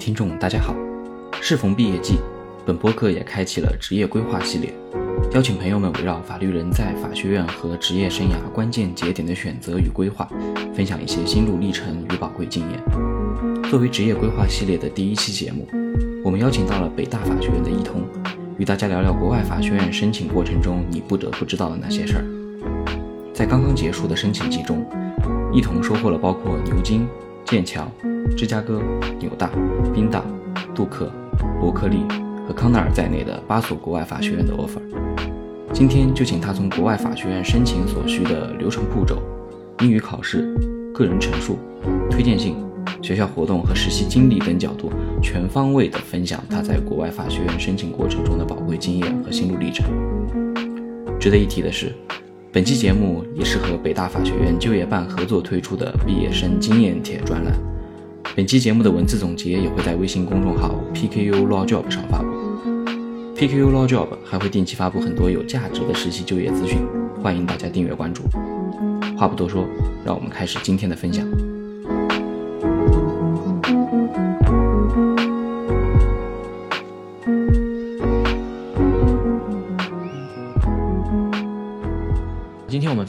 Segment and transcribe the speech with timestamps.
[0.00, 0.74] 听众，大家好。
[1.42, 2.18] 适逢毕业季，
[2.64, 4.72] 本播客也开启了职业规划系列，
[5.34, 10.26] 邀请朋友们围绕法律人在法学院和职业生涯关键节点的选择与规划，
[10.74, 12.82] 分享一些心路历程与宝贵经验。
[13.68, 15.68] 作为职业规划系列的第一期节目，
[16.24, 18.02] 我们邀请到了北大法学院的易通，
[18.56, 22.24] 与大家聊聊国外法学院申请过程中你不得不知道的那些事儿。
[23.34, 24.82] 在刚刚结束的申请季中，
[25.52, 27.06] 易通收获了包括牛津、
[27.44, 27.86] 剑桥。
[28.36, 28.80] 芝加哥、
[29.18, 29.50] 纽大、
[29.94, 30.24] 宾大、
[30.74, 31.10] 杜克、
[31.60, 32.04] 伯克利
[32.46, 34.80] 和康奈尔在内的八所国外法学院的 offer。
[35.72, 39.22] 今天就请他从国外法学院申请所需的流程步骤、
[39.80, 40.52] 英语考试、
[40.92, 41.58] 个人陈述、
[42.10, 42.56] 推荐信、
[43.00, 44.90] 学校活动和实习经历等角度，
[45.22, 49.86] 全方位地分享他在国外法学院申请过程中的宝贵经验和心路历程。
[51.20, 51.94] 值得一提的是，
[52.50, 57.69] 本期节目也是和北大法学院就业办合作推出的毕业生经验帖专栏。
[58.36, 62.28] 本期节目的文字总结也会在微信公众号 PKU Law Job 上发布。
[63.34, 66.78] PKU Law Job 还会定期发布很多有价值的实习就业资讯，
[67.20, 68.22] 欢迎大家订阅关注。
[69.18, 69.66] 话不多说，
[70.04, 71.26] 让我们开始今天的分享。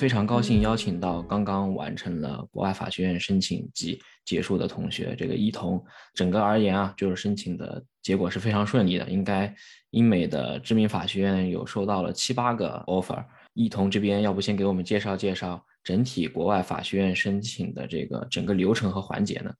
[0.02, 5.80] 非常高兴邀请到刚刚完成了国外法学院申请及结束的同学，这个一同。
[6.16, 9.08] 整个而言啊，就是申请的结果是非常顺利的。
[9.08, 9.53] 应该
[9.91, 13.23] 英美的知名法学院有收到了七八个 offer。
[13.53, 19.53] 一同这边要不先给我们介绍介绍整体国外法学院申请的这个整个流程和环节呢？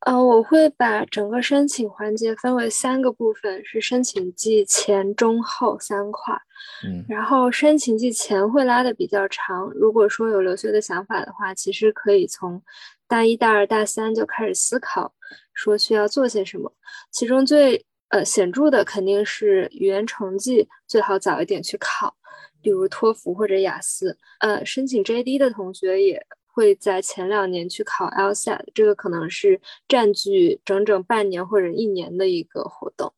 [0.00, 6.32] 呃，我会把整个申请环节分为三个部分，是申请季前、中、后三块。
[6.86, 9.68] 嗯，然后申请季前会拉的比较长。
[9.74, 12.62] 如果说有留学的想法的话，其实可以从
[13.08, 15.12] 大一、大二、大三就开始思考，
[15.52, 16.72] 说需要做些什么。
[17.10, 22.14] 其中最呃显著的肯定是语言成绩最好早一点去考，
[22.62, 24.16] 比如托福或者雅思。
[24.38, 26.24] 呃，申请 JD 的同学也。
[26.58, 33.14] 会在前两年去考 LSAT，这个可能是占据整整半年或者一年的一个活动。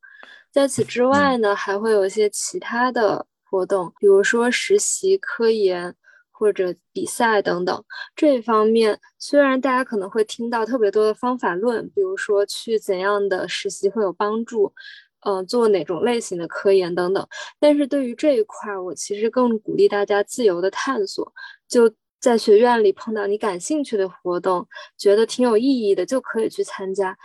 [0.53, 5.95] 在此之外呢，还会有一些其他的活动，比如说实习、科研
[6.31, 7.83] 或者比赛等等。
[8.15, 14.71] 这一方面，虽然大家可能会听到特别多的方法论，比如说去怎样的实习会有帮助，
[15.21, 17.27] 嗯，做哪种类型的科研等等，
[17.59, 21.33] 但是对于这一块，我其实更鼓励大家自由的探索。
[21.69, 21.89] 就
[22.20, 27.16] 在学院里碰到你感兴趣的活动，觉得挺有意义的，就可以去参加。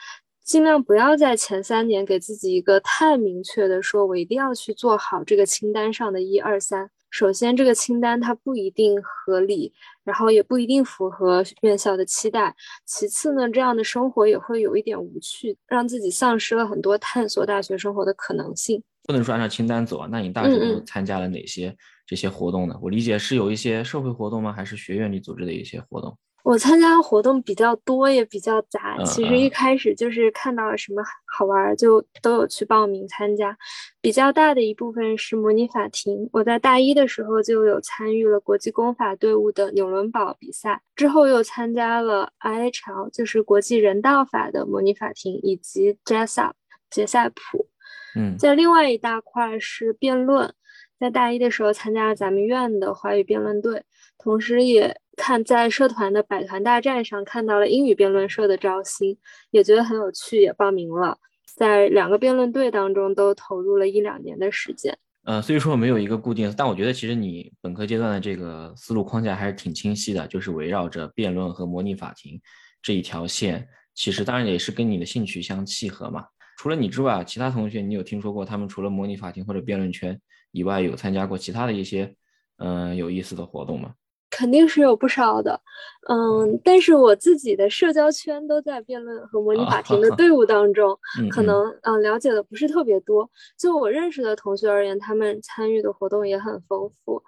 [0.44, 6.90] 尽量不要在前三年给自己一个太明确的说，我一定要去做好这个清单上的一二三。
[7.10, 9.74] 首先，这个清单它不一定合理，
[10.04, 12.56] 然后也不一定符合院校的期待。
[12.86, 18.84] 其次呢，这样的生活也会有一点无趣，让自己丧失了很多探索大学生活的可能性。
[19.06, 20.08] 不能说按照清单走啊？
[20.12, 21.76] 那你大学都参加了哪些？
[22.08, 22.78] 这些活动呢？
[22.82, 24.54] 我理解是有一些社会活动吗？
[24.54, 26.16] 还是学院里组织的一些活动？
[26.44, 28.96] 我参加活动比较多，也比较杂。
[29.04, 33.58] 其实一开始就是看到了什么好玩，就都有去报名参加。
[34.00, 36.30] 比较大的一部分是模拟法庭。
[36.32, 46.52] 我在大一的时候就有参与了国际公法队伍的纽伦堡比赛，之后又参加了 IHL，就是国际人道法的模拟法庭，以及 Jessup
[46.92, 47.68] 杰塞普。
[48.16, 50.54] 嗯，在另外一大块是辩论。
[50.98, 53.84] 在大一的时候参加了咱们院的华语辩论队，
[54.18, 59.18] 同时也看在社团的百团大战上看到了英语辩论社的招新，
[59.52, 61.18] 也觉得很有趣，也报名了。
[61.54, 64.98] 在两个辩论队当中都投入了一两年的时间。
[65.26, 72.40] 呃，所以说没有一个固定，但我觉得其实你本科阶段的这个思路框架还是挺清晰的，就是围绕着辩论和模拟法庭
[72.82, 76.26] 这一条线，其实当然也是跟你的兴趣相契合嘛。
[76.58, 80.20] 除了你之外，其他同学你有听说过他们除了模拟法庭或者辩论圈？
[80.52, 82.16] 以外有参加过其他的一些
[82.58, 83.94] 嗯有意思的活动吗？
[84.32, 85.62] 肯定是有不少的，
[86.10, 90.98] 嗯，但是我自己的社交圈都在辩论和模拟法庭的队伍当中，
[91.30, 93.30] 可能嗯了解的不是特别多。
[93.58, 97.22] 就我认识的同学而言，他们参与的活动也很丰富。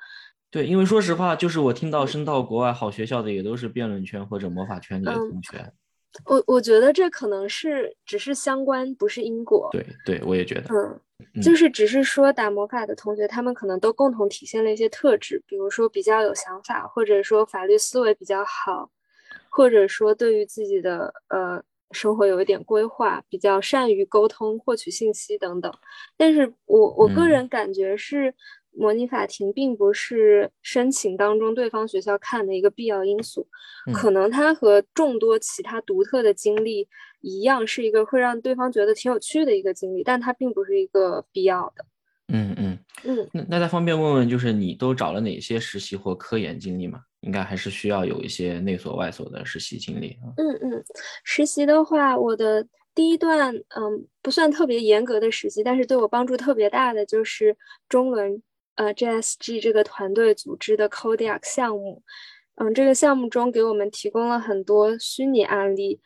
[0.49, 5.71] 对，因为说实话，就是我听到升到国外好学校的也都是辩论圈或者魔法圈的同学。
[6.25, 9.69] 我我觉得这可能是只是相关，不是因果。
[9.71, 10.69] 对对，我也觉得。
[10.73, 18.89] 嗯，就是只是说打魔法的同学，他们可能都共同体现了一些特质，比如说比较有想法，或者说法律思维比较好，
[19.49, 25.71] 或者说对于自己的呃生活有一点规划，比较善于沟通、获取信息等等。
[26.17, 28.33] 但是我我个人感觉是，
[28.71, 33.47] 模拟法庭并不是申请当中对方学校看的一个必要因素，
[33.93, 36.87] 可能它和众多其他独特的经历
[37.21, 41.85] 一样，是一个会让对方觉得挺有趣的一个经历，但它并不是一个必要的。
[42.29, 46.99] 嗯嗯嗯，那那再方便问问，就是你都找了哪些实习或科研经历吗？
[47.21, 50.27] 应该还是需要有一些内所外所的实习经历啊。
[50.37, 50.83] 嗯嗯，
[51.23, 57.55] 实习的话，我的第一段嗯不算特别严格的实习，但是对我帮助特别大的就是
[57.87, 58.43] 中伦
[58.77, 62.01] 呃 JSG 这个团队组织的 Kodiak 项目。
[62.55, 65.99] 嗯，这个项目中给我们提供了很多虚拟案例。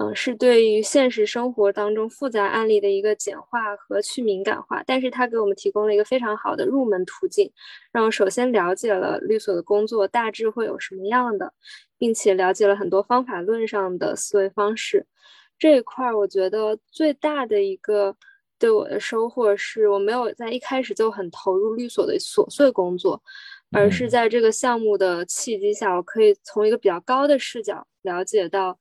[0.00, 7.50] 嗯，是对于现实生活当中复杂案例的一个简化和去敏感化，但是它给我们提供了一个非常好的入门途径，
[7.92, 11.52] 让我首先了解了律所的工作大致会有什么样的，
[11.98, 15.04] 并且了解了很多方法论上的思维方式。
[15.58, 18.14] 这一块我觉得最大的一个
[18.58, 23.22] 对我的收获是，我没有在一开始就很投入律所的琐碎工作，
[23.72, 28.78] 而是在这个项目的契机下，我可以从一个比较高的视角了解到。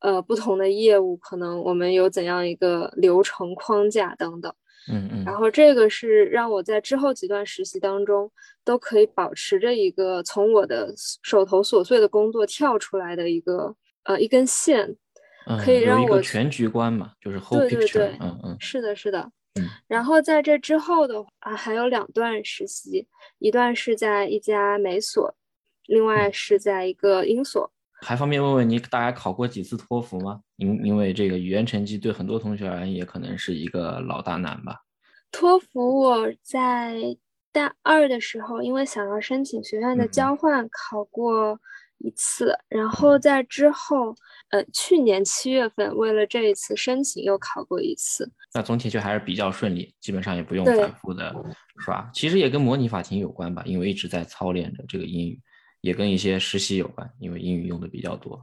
[0.00, 4.54] 呃，不同的业务可能我们有怎样一个流程框架等等，
[4.92, 8.30] 嗯嗯，然后这个是让我在之后几段实习当中
[8.66, 10.92] 都可以保持着一个从我的
[11.22, 14.94] 手头琐碎的工作跳出来的一个呃一根线，
[15.64, 19.30] 可以让我全局观嘛，就是 whole picture，嗯嗯，是的，是的，
[19.60, 23.06] 嗯，然后在这之后的话还有两段实习，
[23.38, 25.34] 一段是在一家美所，
[25.86, 27.70] 另外是在一个英所。
[28.00, 30.40] 还方便问问你，大概考过几次托福吗？
[30.56, 34.82] 因因为这个语言成绩对很多同学而言也可能是一个老大难吧。
[35.30, 37.16] 托福我在
[37.50, 41.58] 大二的时候，因为想要申请学院的交换，考过
[42.04, 42.54] 一次。
[42.68, 44.14] 然后在之后，
[44.50, 48.30] 呃，去年七月份为了这一次申请又考过一次。
[48.52, 51.34] 那总体就还是比较顺利，基本上也不用反复的
[51.84, 52.08] 刷。
[52.14, 55.40] 其实也跟模拟法庭有关吧，因为一直在操练着这个英语。
[55.80, 58.40] 也跟一些实习有关，因为英语用的比较多。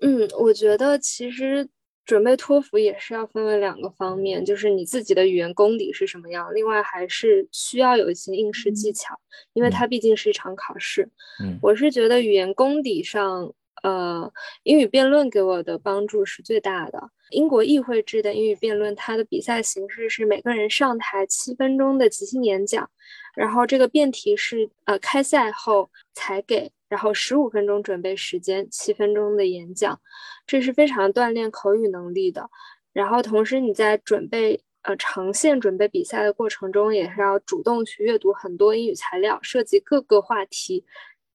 [0.00, 1.64] 嗯，我觉得其实
[2.04, 9.18] 准备托福也是要分为两个方面，就是你自己的语言功底是什么样，另外还是需要有一些应试技巧，
[9.52, 11.08] 因为它毕竟是一场考试。
[11.42, 14.32] 嗯，我是觉得语言功底上，呃，
[14.64, 17.10] 英语辩论给我的帮助是最大的。
[17.30, 22.90] 英国议会制的英语辩论，它的比赛形式是每个人上台七分钟的即兴演讲。
[23.34, 29.98] 然后这个辩题是呃开赛后才给，然后十五分钟准备时间，七分钟的演讲，
[30.46, 32.50] 这是非常锻炼口语能力的。
[32.92, 40.84] 然后同时你在准备呃长线准备比赛的过程中，也是要主动去阅读很多英语材料，涉及各个话题，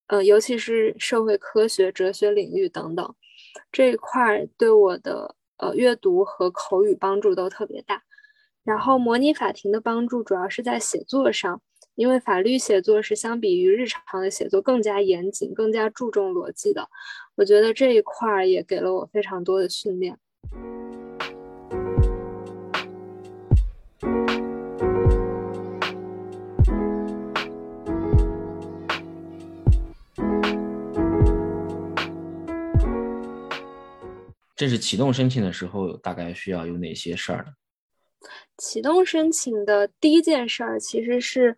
[0.05, 3.15] 呃尤其是社会科学、哲学领域等等
[3.71, 8.03] 这一块对我的呃阅读和口语帮助都特别大。
[8.63, 11.63] 然后模拟法庭的帮助主要是在写作上。
[11.97, 16.87] 因为法律写作是相比于日常的写作更加严谨、更加注重逻辑的，
[17.33, 20.15] 我觉得这一块儿也给了我非常多的训练。
[34.55, 37.53] 正式启动申请的时候，大概需要有哪些事儿呢？
[38.55, 41.57] 启动申请的第一件事儿其实是。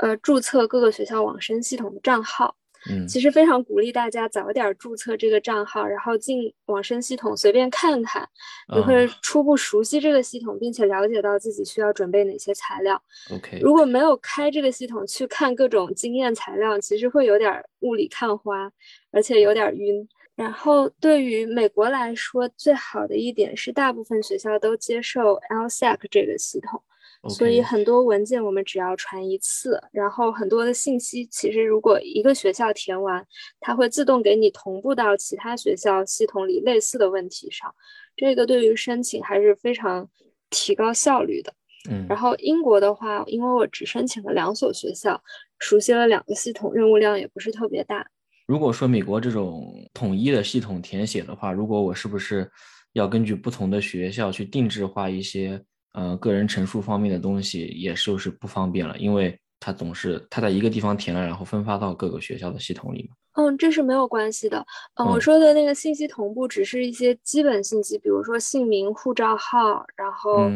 [0.00, 2.56] 呃，注册各个学校网申系统的账号，
[2.90, 8.26] 嗯，其实非常鼓励大家早点注册这个账号，然后进网申系统随便看看，
[8.74, 13.00] 你会初步熟悉这个系统，并且了解到自己需要准备哪些材料。
[13.30, 18.72] OK，如果没有开这个系统去看各种经验材料，其实会有点雾里看花，
[19.12, 20.08] 而且有点晕。
[20.34, 26.82] 然后对于美国来说，最好的一点是大部分学校都接受 LSAC 这个系统。
[27.28, 33.22] 所以很多文件我们只要传一次，然后很多的信息其实如果一个学校填完，
[33.60, 37.74] 它会自动给你同步到其他学校系统里类似的问题上，
[38.16, 40.08] 这个对于申请还是非常
[40.48, 41.52] 提高效率的。
[41.90, 45.22] 嗯，然后英国的话，因为我只申请了两所学校，
[45.58, 48.06] 熟悉了两个系统，任务量也不是特别大。
[48.46, 52.50] 如果说美国这种统一的系统填写的话，如果我是不是
[52.94, 55.62] 要根据不同的学校去定制化一些？
[55.92, 63.16] 呃，个人陈述方面的东西也就是不方便了，因为它总是它在一个地方填了，然后分发到各个学校的系统里嘛。
[63.34, 64.58] 嗯，这是没有关系的。
[64.96, 70.50] 嗯，我说的那个信息同步只是一些基本信息，比如说姓名、护照号，然后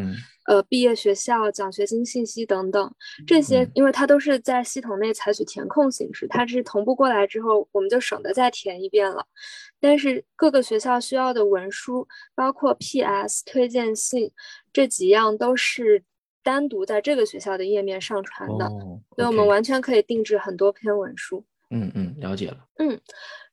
[0.47, 2.93] 呃毕业学校、奖学金信息等等
[3.27, 9.25] 这些，因为它都是在系统内采取填空形式，它是同步过来之后，我们就省得再填一遍了。
[9.81, 13.45] 但是各个学校需要的文书，包括 P.S.
[13.45, 14.33] 推荐信
[14.75, 16.03] 这几样，都是
[16.43, 21.43] 单独在这个学校的页面上传的，哦，所以我们完全可以定制很多篇文书。
[21.71, 22.59] 嗯嗯，了解了。
[22.79, 23.01] 嗯，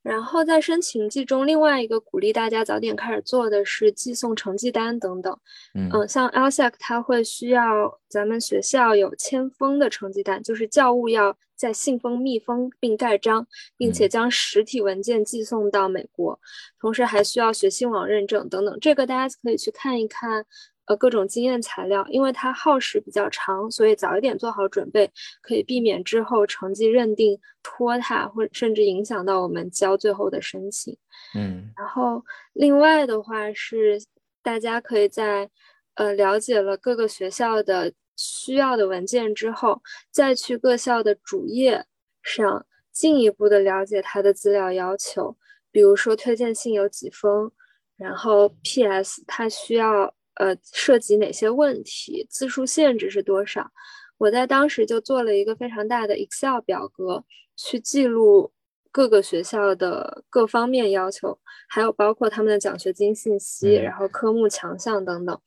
[0.03, 5.35] 然后在申请季中，另外一个鼓励大家早点开始做的是寄送成绩单等等。
[5.73, 13.47] 嗯像 LSAC 它会需要咱们学校有签封的成绩单，就是教务要在信封密封并盖章，
[13.77, 16.39] 并且将实体文件寄送到美国，
[16.79, 18.77] 同时还需要学信网认证等等。
[18.81, 20.45] 这个大家可以去看一看。
[20.91, 25.09] 呃，各种经验材料，因为它耗时比较长，所以早一点做好准备，
[25.41, 30.97] 可以避免之后成绩认定拖沓，或甚至影响到我们交最后的申请。
[31.33, 32.21] 嗯，然后
[32.51, 34.01] 另外的话是，
[34.43, 35.49] 大家可以在
[35.95, 39.81] 呃了解了各个学校的需要的文件之后，
[40.11, 41.85] 再去各校的主页
[42.21, 45.37] 上进一步的了解它的资料要求，
[45.71, 47.49] 比如说推荐信有几封，
[47.95, 49.23] 然后 P.S.
[49.25, 50.13] 它需要。
[50.41, 52.25] 呃，涉及哪些问题？
[52.27, 53.69] 字数限制是多少？
[54.17, 57.23] 我在当时就做了一个非常大的 Excel 表格，
[57.55, 58.51] 去记录
[58.91, 61.37] 各个学校的各方面要求，
[61.69, 65.39] 还有包括他们的奖学金信息，然后科目强项等等。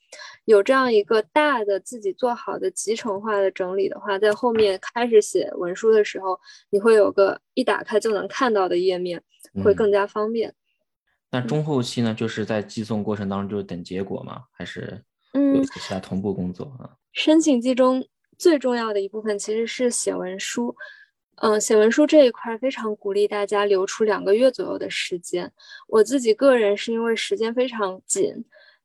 [0.45, 6.39] 有这样一个大的自己做好的集成化的整理的话，在后面开始写文书的时候，
[6.71, 9.21] 你会有个一打开就能看到的页面，
[9.65, 10.55] 会更加方便。
[11.35, 14.45] 那中后期呢，就是在寄送过程当中就等结果吗？
[14.53, 16.95] 还是有其他同步工作啊？
[17.13, 18.07] 申请季中
[18.39, 20.77] 最重要的一部分其实是写文书。
[21.39, 25.53] 嗯，写文书这一块非常鼓励大家留出两个月左右的时间。
[25.89, 28.33] 我自己个人是因为时间非常紧，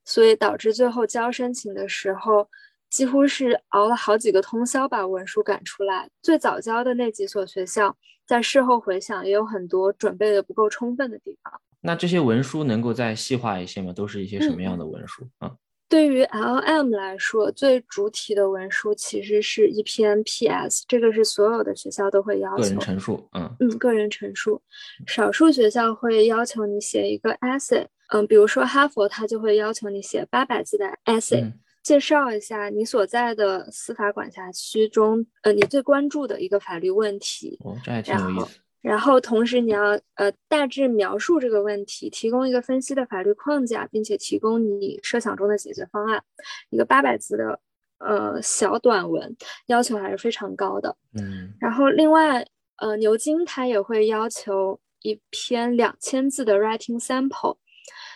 [0.03, 2.49] 所以导致最后交申请的时候，
[2.89, 6.09] 几乎是熬了好几个通宵把文书赶出来。
[6.23, 11.61] 最早交的那几所学校，在事后回想也有很多准备的不够充分的地方。
[11.81, 13.93] 那这些文书能够再细化一些吗？
[13.93, 15.55] 都是一些什么样的文书啊？
[15.87, 22.57] 对于 LM 来说，最主体的文书其实是一篇 PS，这个是所有的学校都会要求。
[22.57, 24.61] 个人陈述，嗯嗯，个人陈述。
[25.07, 37.57] 少数学校会要求你写一个 essay，嗯，比如说哈佛，它就会要求你写八百字的 essay，介绍一下你所在的司法管辖区中，呃，你最关注的一个法律问题。
[37.65, 38.59] 哦，这还挺有意思。
[38.81, 46.23] 然后同时你要呃大致描述这个问题，提供一个分析的法律框架，并且提供你设想中的解决方案。
[46.69, 47.59] 一个八百字的
[47.97, 50.95] 呃小短文，要求还是非常高的。
[51.13, 51.53] 嗯。
[51.59, 52.45] 然后另外
[52.77, 57.57] 呃牛津它也会要求一篇两千字的 writing sample，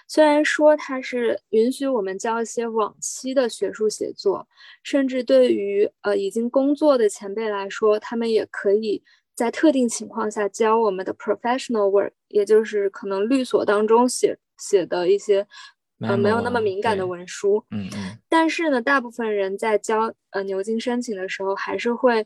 [0.08, 4.48] 虽然说它是允许我们交一些往期的学术写作，
[4.82, 9.04] 甚至对于呃已经工作的前辈来说，他们也可以。
[9.36, 15.48] 在特定情况下教我们的 professional work，也就是可能律所当中写写的一些
[16.00, 17.66] 呃没有那么敏感的文书。
[17.72, 18.18] 嗯嗯。
[18.30, 22.26] 但是呢，大部分人在交呃牛津申请的时候，还是会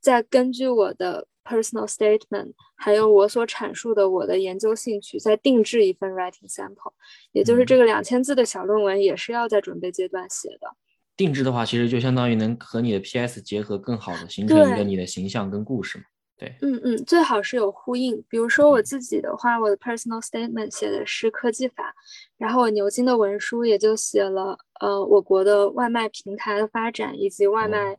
[0.00, 6.92] 在根据我的 personal statement，还有我所阐述的我的研究兴趣，再定制一份 writing sample，
[7.32, 10.74] 也就是这个两千字的小论文，也是要在准备阶段写的。
[11.16, 16.04] 定制的话，其实就相当于能和你的 PS 结合，更好的形成一个你的形象跟故事嘛。
[16.38, 18.22] 对，嗯嗯，最好是有呼应。
[18.28, 21.94] 比如说我自己的话，我的 personal statement 写的是科技法，
[22.36, 27.96] 然后我牛津的文书也就写了，呃，我国的外卖平台的发展以及外卖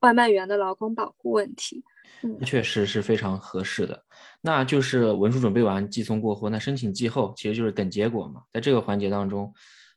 [0.00, 1.82] 外卖员的劳工保护问题。
[2.22, 4.04] 嗯，确实是非常合适的。
[4.40, 8.42] 那就是文书准备完，寄送过后，那申请寄后其实就是等结果嘛。
[8.52, 9.52] 在这个环节当中，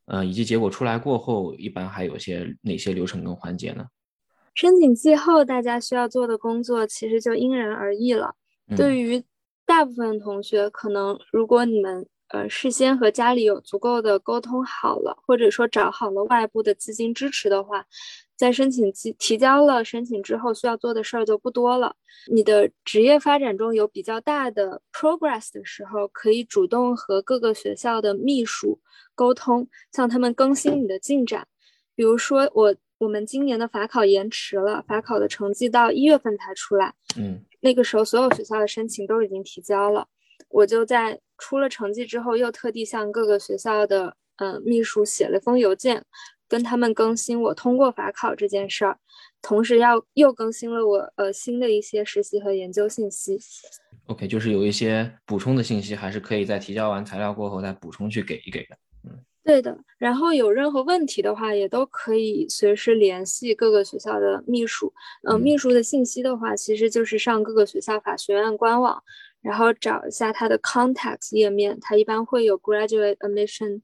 [0.06, 3.86] 呃，以及结果出来过后，一般还有些哪些流程跟环节呢？
[4.54, 8.36] 申请季后，大家需要做的工作其实就因人而异了。
[8.76, 9.24] 对于
[9.66, 17.86] 大部分同学，可能如果你们呃事先和家里有足够的沟通好了，或者说找好了外部的资金支持的话，
[18.36, 21.96] 在申请季提交了申请之后，需要做的事儿就不多了。
[22.32, 28.80] 你的职业发展中有比较大的 progress 的时候，可以主动和各个学校的秘书
[29.16, 31.48] 沟通，向他们更新你的进展。
[31.96, 32.76] 比如说我。
[33.02, 36.94] 我们今年的法考延迟了，法考的成绩到一月份才出来。
[37.18, 40.08] 嗯，那个时候所有学校的申请都已经提交了，
[40.50, 46.06] 我就在出了成绩之后，又特地向各个学校的嗯秘书写了封邮件，
[46.48, 49.00] 跟他们更新我通过法考这件事儿，
[49.42, 53.40] 同时要又更新了我呃新的一些实习和研究信息。
[54.06, 58.78] OK，就是有一些补充的信息，还是可以在提交完材料过后再补充去给一给的。
[59.44, 59.46] 嗯。
[59.46, 64.94] 对的，然后有任何问题的话，也都可以随时联系各个学校的秘书。
[65.28, 69.04] 嗯，秘书的信息的话，其实就是上各个学校法学院官网，
[69.42, 73.82] 然后找一下他的 contacts 页面，它一般会有 graduate admission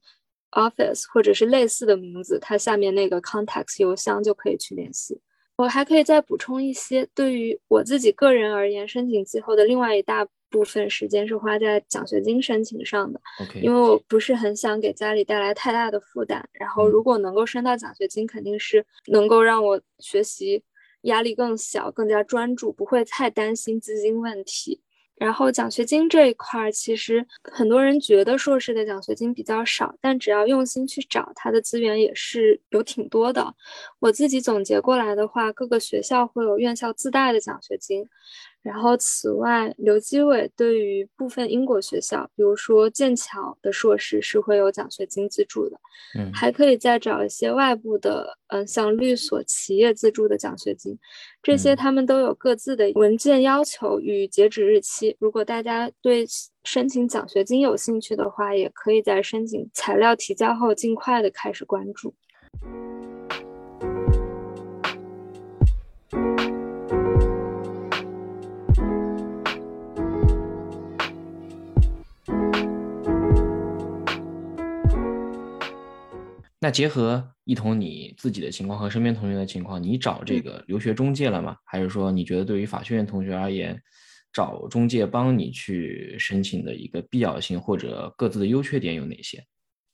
[0.52, 5.20] office 或者是类似的名字，它下面那个 contacts 邮箱就可以去联系。
[5.58, 13.20] 我还可以再补充一些，对于我自己个人而言，申请季后的另外一大部分时间是花在奖学金申请上的。
[13.42, 16.48] OK，因为我不是很想给家里带来太大的负担。
[16.54, 20.64] 然后，如果能够申到奖学金，肯定是能够让我学习
[21.02, 24.82] 压力更小，更加专注，不会太担心资金问题。
[25.16, 33.56] 然后奖学金这一块儿，其实很多人觉得硕士的奖学金比较少，但只要用心去找，它的资源也是有挺多的。
[33.98, 38.08] 我自己总结过来的话，各个学校会有院校自带的奖学金。
[38.68, 45.80] 然后，此外，刘基伟对于部分英国学校，比如说剑桥的硕士是会有奖学金资助的，
[46.20, 51.00] 嗯，还可以再找一些外部的，嗯，像律所企业资助的奖学金，
[51.42, 55.16] 这些他们都有各自的文件要求与截止日期。
[55.18, 56.28] 如果大家对
[56.66, 62.14] 申请奖学金有兴趣的话，也可以在申请材料提交后尽快的开始关注。
[76.68, 81.56] 那结合一同你自己的情况和身边同学的情况，你找这个留学中介了吗？
[81.64, 83.82] 还是说你觉得对于法学院同学而言，
[84.34, 89.42] 找中介帮你去申请的一个必要性或者各自的优缺点有哪些？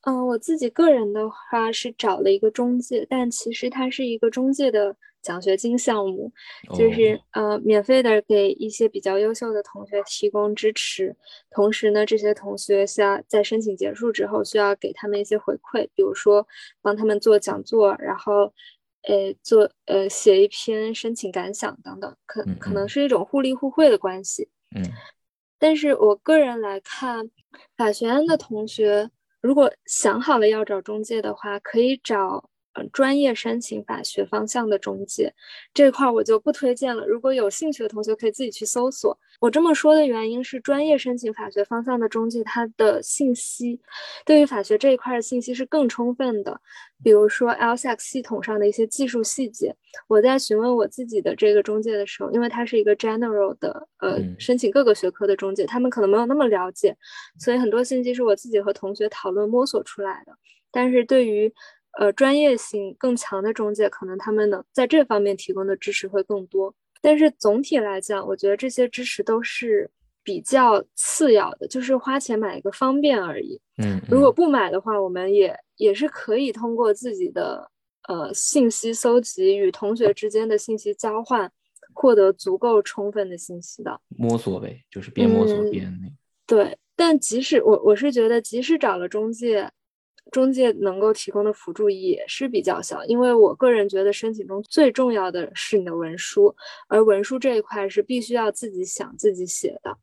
[0.03, 4.95] 嗯，我自己个人的话是找了一个中介，但其实它是一个中介的。
[5.24, 6.29] 奖学金项目
[6.75, 11.15] 就是呃，免费的给一些比较优秀的同学提供支持，
[11.50, 16.45] 同时呢，这些同学需要在申请结束之后需要给他们一些回馈，比如说
[16.81, 18.53] 帮他们做讲座，然后
[19.03, 24.50] 呃做呃写一篇申请感想等等，可可能是一种互利互惠的关系。
[24.75, 24.83] 嗯，
[25.57, 27.29] 但是我个人来看，
[27.77, 29.10] 法学院的同学
[29.43, 32.50] 如果想好了要找中介的话，可以找。
[32.75, 35.31] 嗯，专业申请法学方向的中介
[35.75, 37.05] 这块我就不推荐了。
[37.05, 39.15] 如果有兴趣的同学可以自己去搜索。
[39.43, 43.77] 我这么说的原因是，专业申请法学方向的中介，他的信息
[44.25, 46.61] 对于法学这一块的信息是更充分的。
[47.03, 49.75] 比如说 LSAC 系统上的一些技术细节，
[50.07, 56.96] 我在询问我自己的这个中介的时候，因为他是一个 general 的呃申请各个学科的中介，他们可能没有那么了解，
[57.37, 60.31] 所以很多信息是我自己和同学讨论摸索出来的。
[60.72, 61.53] 但是对于
[62.00, 66.74] 呃，专业性更强的中介，可能他们能在这方面提供的支持会更多。
[67.03, 69.92] 但是总体来讲，我觉得这些支持都是
[70.24, 73.59] 比较次要的，就是花钱买一个方便而已。
[73.77, 77.70] 嗯，如果不买的话，我们也也是可以通过自己的
[78.07, 81.51] 呃信息搜集与同学之间的信息交换，
[81.94, 84.00] 获得足够充分的信息的。
[84.07, 86.07] 摸索呗，就是边摸索边那。
[86.48, 89.70] 对，但即使我我是觉得，即使找了中介。
[90.33, 96.53] 中介能够提供的辅助也是比较小，因为我个人觉得申请中最重要的是你的文书，
[96.87, 99.96] 而文书这一块是必须要自己想自己写的。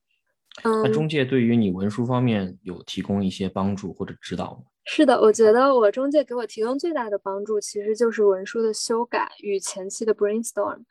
[0.62, 4.60] 嗯，那中介对于你文书方面有提供一些帮助或者指导吗？
[4.84, 10.84] 是的，我觉得我中介给我提供最大的帮助其实就是文书的修改与前期的 brainstorm。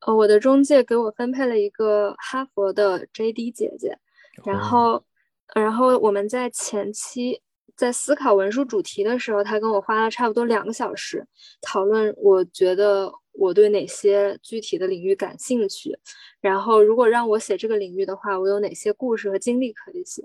[0.00, 3.96] 呃，我的中介给我分配了一个哈佛的 JD 姐姐，
[4.44, 5.02] 然后，
[5.54, 7.40] 然后我们在前期。
[7.82, 11.26] 在思考文书主题的时候，他跟我花了差不多两个小时
[11.60, 12.14] 讨论。
[12.16, 15.98] 我觉得我对哪些具体的领域感兴趣，
[16.40, 20.22] 然后如果让我写这个领域的话，我有哪些故事和经历可以写，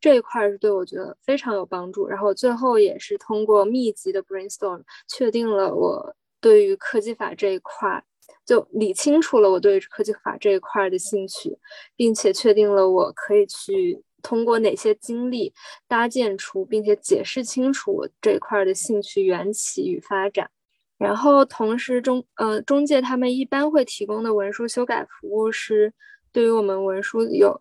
[0.00, 2.06] 这一块是对我觉得非常有帮助。
[2.06, 8.04] 然后最后也是通过密集的 brainstorm，确定了我对于科技法这一块，
[8.46, 11.58] 就理清楚了我对科技法这一块的兴趣，
[11.96, 14.00] 并且确定了我可以去。
[14.22, 15.52] 通过哪些经历
[15.88, 20.50] 搭建出，并且解释清楚我这块的兴趣缘起与发展，
[20.98, 25.92] 然后同时中呃中介他们一般会提供的文书修改服务是
[26.32, 27.60] 对于我们文书有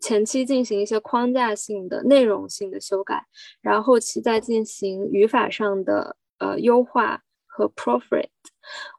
[0.00, 3.24] 前期进行一些框架性的内容性的修改，
[3.60, 8.28] 然后后期再进行语法上的呃优化和 proofread。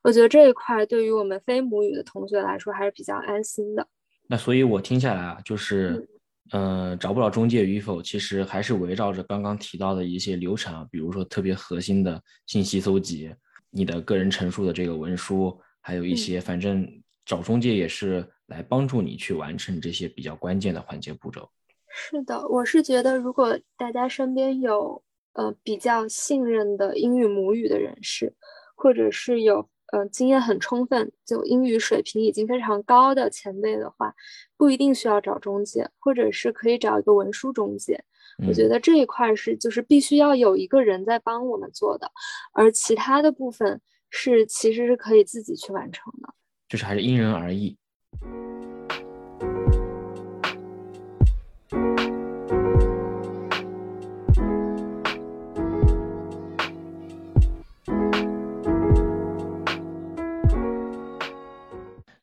[0.04, 3.88] 我觉得这一块对于我们非母语的同学来说还是比较安心的。
[4.28, 6.08] 那所以我听下来啊，就是。
[6.52, 13.34] 嗯，找不找中介与否，其实还是围绕着刚刚提到的一些流程啊，比如说特别核心的信息搜集，
[13.70, 16.88] 你的个人陈述的这个文书，还有一些，反正
[17.26, 21.50] 找中介也是来帮助你去完成这些比较关键的环节步骤。
[21.90, 28.34] 是的，我是觉得，如果大家身边有呃比较信任的英语母语的人士，
[28.76, 29.70] 或者是有。
[29.92, 34.14] 呃，经验很充分，就英语水平已经非常高的前辈的话，
[34.56, 38.04] 不一定需要找中介，或者是可以找一个文书中介。
[38.48, 42.10] 我觉得这一块是就是必须要有一个人在帮我们做的，
[42.54, 46.34] 而其他的部分是其实是可以自己去完成的。
[46.70, 47.76] 就是还是因人而异。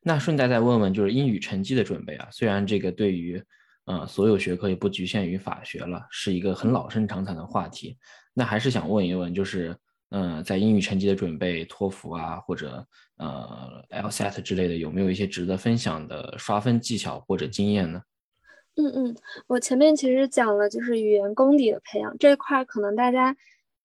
[0.09, 2.29] 那顺带再问问，就是英语成绩的准备啊。
[2.31, 3.43] 虽然这个对于，
[3.87, 7.99] 呃，所有学科也不局限于法学了，是一个很老生常谈的话题。
[8.33, 9.77] 那还是想问一问，就是，
[10.11, 18.01] 嗯，在英语成绩的准备，托福啊，或者呃 LSAT 之类的，有没有一些值得分享的刷分技巧或者经验呢？
[18.77, 19.17] 嗯嗯，
[19.49, 23.37] 我前面其实讲了，就是语言功底的培养这一块，可能大家，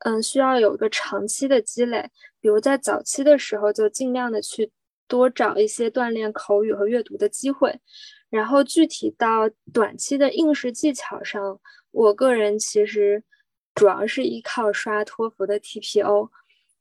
[0.06, 4.70] 嗯，需要有一个长期的积累，比如在早期的时候，就尽量的去。
[5.08, 7.80] 多找一些锻炼口语和阅读的机会，
[8.30, 11.60] 然后具体到短期的应试技巧上，
[11.92, 13.22] 我个人其实
[13.76, 16.30] 主要是依靠刷托福的 TPO，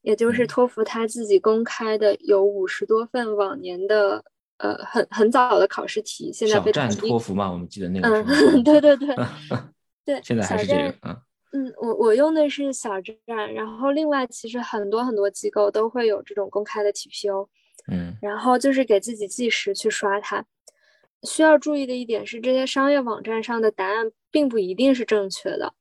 [0.01, 4.23] 也就是托福他自己公开的有五十多份往年的
[4.57, 9.13] 呃很很早的考试题，现在被小站托福嘛，我们记得那个嗯， 对对对
[10.05, 11.17] 对，现在还是这个嗯
[11.53, 17.49] 嗯，我我用的是小站，然后另外其实很多很多机构都会有这种公开的 TPO。
[17.91, 20.43] 嗯，然后就是给自己计时去刷它。
[21.23, 25.71] 需要注意的一点是，这些商业网站上的答案并不一定是正确的，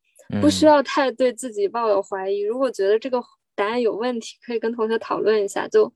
[0.42, 2.40] 不需要太对自己抱有怀疑。
[2.40, 3.22] 如果觉得这个
[3.54, 5.90] 答案有问题，可以跟同学讨论一下，就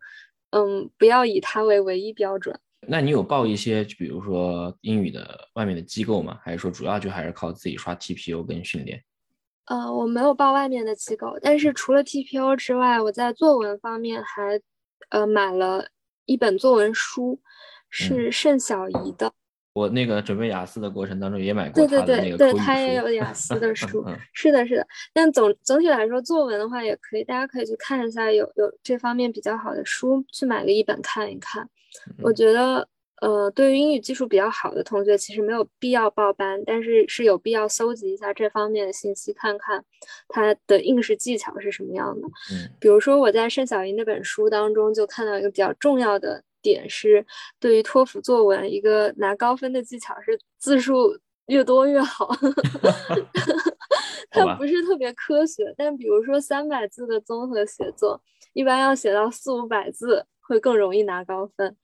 [0.53, 2.59] 嗯，不要以它为唯一标准。
[2.87, 6.39] 那你有报一些，比如说英语的外面的机构吗？
[6.43, 9.03] 还是说主要就还是靠自己刷 TPO 跟训练？
[9.67, 14.59] 呃，我没有报外面的机构，但是除了 TPO 之外，我在作文方面还
[15.11, 15.89] 呃买了。
[16.27, 17.41] 一本作文书
[17.91, 19.33] 是盛小怡的。
[19.73, 24.05] 我那个准备雅思的过程当中也买过他的那个对他也有雅思的书。
[24.33, 24.87] 是的，是的。
[25.13, 31.69] 但总总体来说，作文的话也可以，大家可以去看一下，有有这方面比较好的书，去买个一本看一看。
[32.23, 32.89] 我觉得。
[33.25, 39.83] 呃，对于英语基础比较好的同学，其实没有必要报班，但是是有必要搜集一下这方面的信息，看看
[40.29, 42.29] 他的应试技巧是什么样的。
[42.53, 47.25] 嗯，比如说我在盛小怡那本书当中就看到一个比较重要的点是，
[47.59, 52.29] 对于托福作文一个拿高分的技巧是字数越多越好。
[54.29, 58.21] 它不是特别科学，但比如说三百字的综合写作，
[58.53, 60.27] 一般要写到四五百字。
[60.47, 61.75] 会更容易拿高分，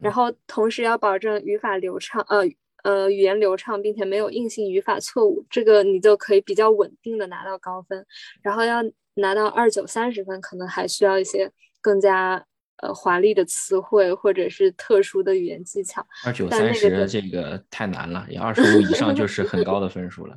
[0.00, 2.42] 然后同时要保证语法流畅，呃
[2.82, 8.06] 呃语言流畅，并且没有硬性语法错误，这个你就可以比较稳定的拿到高分。
[8.40, 8.82] 然后要
[9.14, 11.50] 拿到二九三十分，可能还需要一些
[11.82, 12.42] 更加
[12.78, 16.02] 呃华丽的词汇或者是特殊的语言技巧。
[16.24, 20.34] 二九三十这个太难了，要二十五以上就 是很高的分数了。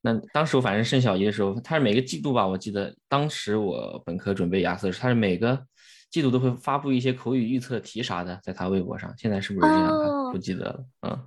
[0.00, 5.66] 那当时我反正升小一的时候，它是每个季度吧，我记得当时我本科准备雅思的时候，他是每个。
[6.10, 9.14] 季度都会发布一些口语预测题啥的，在他微博上。
[9.18, 10.32] 现在是不是这样？
[10.32, 10.84] 不记得了。
[11.02, 11.18] 嗯，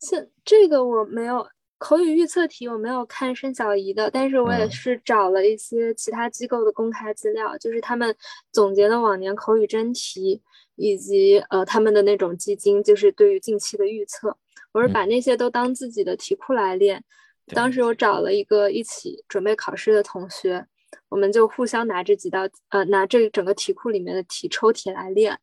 [0.00, 1.46] 现这个我没有
[1.78, 8.16] 口语预测题，我没有看申小怡的，但是我也是找了一些其他机构的公开资料，就是他们
[8.52, 10.40] 总结的往年口语真题，
[10.76, 14.36] 以及呃他们的那种基金，就是对于近期的预测。
[14.72, 17.04] 我是把那些都当自己的题库来练。
[17.54, 20.66] 当时我找了一个一起准备考试的同学。
[21.08, 25.38] 我们就互相拿这几道，呃，拿这整个题库里面的题抽题来练。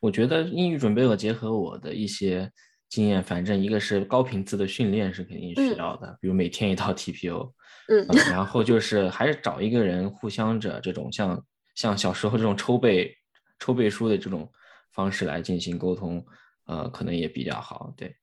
[0.00, 2.50] 我觉得英语准备我结合我的一些
[2.88, 7.52] 经验，反正一个是高频次的训练是肯定需要的，比如每天一套 TPO，
[7.88, 13.14] 嗯，然后就是还是找一个人互相着这种像像小时候这种抽背
[13.58, 14.50] 抽背书的这种
[14.92, 16.24] 方式来进行沟通，
[16.66, 18.14] 呃，可能也比较好，对。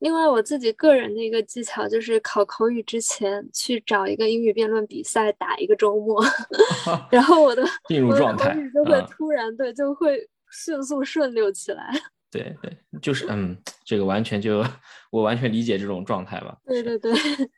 [0.00, 6.22] 另外，我自己个人的一个技巧就是考口语之前去找一个英语辩论比赛打一个周末，
[7.10, 10.18] 然后我的 进入状态就会突然对就会
[10.50, 11.92] 迅速顺溜起来。
[12.32, 14.64] 对对，就是嗯，这个完全就
[15.10, 16.56] 我完全理解这种状态吧。
[16.64, 17.12] 对对对，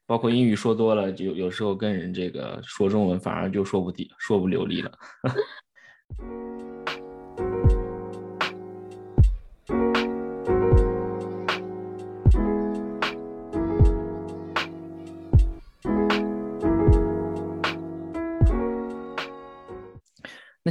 [0.07, 4.90] 包括英语说多了，就有时候跟人这个说中文反而就说不地说不流利了。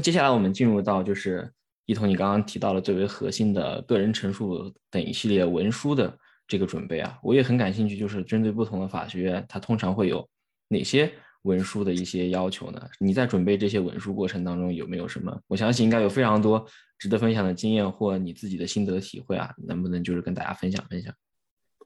[0.02, 1.48] 那接下来我们进入到就是
[1.86, 6.12] 一彤，你刚刚提到了最为核心的个人陈述等一系列文书的
[6.48, 10.28] 这个准备啊，我也很感兴趣，就是针对不同的法学院，它通常会有
[10.70, 12.82] 哪些文书的一些要求呢？
[13.00, 15.40] 你在准备这些文书过程当中有没有什么？
[15.46, 16.66] 我相信应该有非常多
[16.98, 21.14] 值得分享的经验或你自己的心得体会啊，能不能就是跟大家分享分享？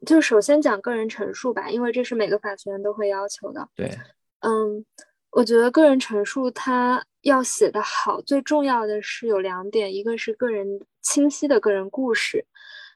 [0.06, 3.67] 就首先讲个人陈述吧，因为这是每个法学院都会要求的。
[3.75, 3.91] 对，
[4.39, 4.86] 嗯。
[5.32, 12.45] 我觉得个人陈述它要写的好，最重要的是有两点，一个是个人清晰的个人故事，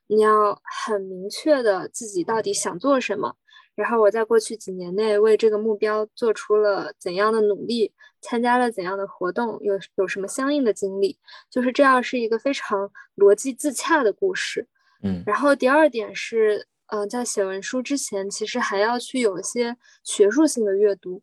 [0.06, 3.36] 你要很明确的自己到底想做什么。
[3.74, 11.18] 然后我在过去几年内为这个目标做出了怎样的努力，参加了怎样的活动，有有什么相应的经历，
[11.50, 14.68] 就是这样是一个非常逻辑自洽的故事。
[15.02, 21.20] 嗯，然后第二点是，嗯，在写文书之前，其实还要去有一些学术性的阅读。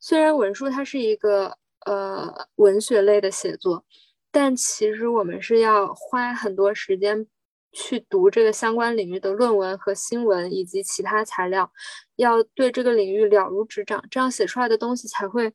[0.00, 3.84] 虽然文书它是一个呃文学类的写作，
[4.30, 7.26] 但其实我们是要花很多时间。
[7.72, 11.70] 去读这个相关领域的论文和新闻以及其他材料，
[12.14, 15.52] 要对这个领域了如指掌，这样写出来的东西才会，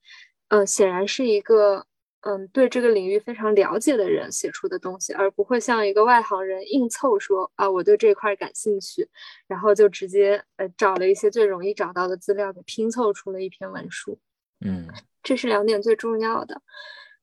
[0.50, 1.84] 嗯，显然是一个
[2.20, 9.10] 嗯对这个领域非常了解的人写出的东西，而不会像一个外行人硬凑说啊我对这块感兴趣，
[9.48, 14.20] 然后就直接呃找了一些最容易找到的资料给拼凑出了一篇文书。
[14.62, 14.88] 嗯，
[15.22, 16.62] 这是两点最重要的。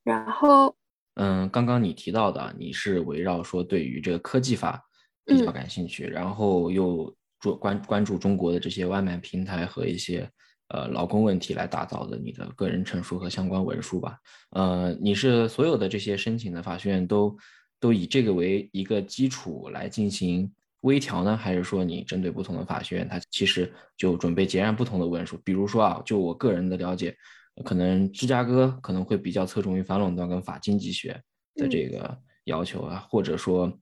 [0.02, 0.76] 然后，
[1.14, 4.84] 嗯，刚刚你提到的，你是围绕说对于这个科技法。
[5.30, 10.26] 比较感兴趣，然后又注关关注中国的这些外卖平台和一些
[10.68, 14.18] 呃劳工问题来打造的你的个人陈述和相关文书吧。
[14.52, 17.36] 呃，你是所有的这些申请的法学院都
[17.78, 20.50] 都以这个为一个基础来进行
[20.82, 25.40] 微调呢，还是说你针对不同的法学院，它其实就准备截然不同的文书？
[25.44, 27.16] 比如说啊，就我个人的了解，
[27.64, 31.20] 可能芝加哥可能会比较侧重于反垄断跟法经济学
[31.54, 33.72] 的这个要求啊，或者说。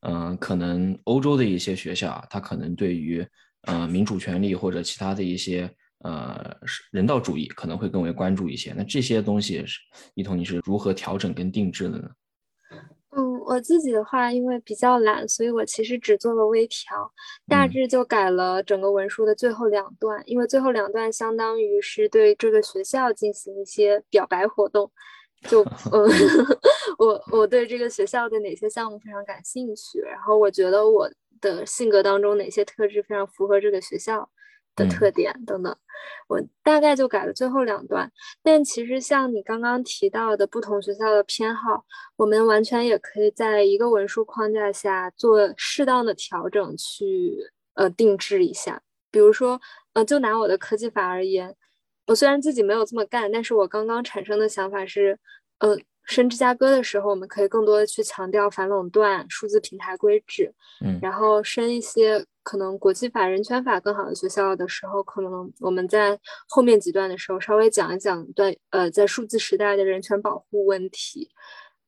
[0.00, 3.24] 嗯，可能欧洲的一些学校啊，它可能对于
[3.64, 6.56] 呃民主权利或者其他的一些呃
[6.90, 8.72] 人道主义可能会更为关注一些。
[8.74, 9.78] 那这些东西是
[10.14, 12.08] 一彤，你是如何调整跟定制的呢？
[13.46, 17.10] 嗯，我自己的话，因为比较懒，所以我其实只做了微调，
[17.48, 24.90] 大致就改了整个文书的最后两段，因为最后两段相当于是对这个学校进行一些表白活动。
[25.42, 26.08] 就嗯
[26.98, 31.08] 我我对这个学校的哪些项目非常感兴趣，然后我觉得我
[31.40, 34.28] 的性格当中哪些特质非常符合这个学校
[34.76, 35.76] 的特点等等，
[36.28, 38.12] 我大概就改了最后两段。
[38.42, 41.84] 但其实像你刚刚提到的不同学校的偏好，
[42.16, 48.80] 我们完全也可以在一个文书框架下做适当的调整，去呃定制一下。
[49.10, 49.58] 比如说，
[49.94, 51.56] 呃，就拿我的科技法而言。
[52.06, 55.18] 我虽然自己没有这么干，但是我刚刚产生的想法是，
[55.58, 66.16] 呃，升芝加哥的时候，我们可以更多的去强调反垄断、数字平台规制，嗯，然后升一些可能国际法、人权法更好的学校的时候，可能我们在
[66.48, 71.28] 后面几段的时候稍微讲一讲对，呃，在数字时代的人权保护问题，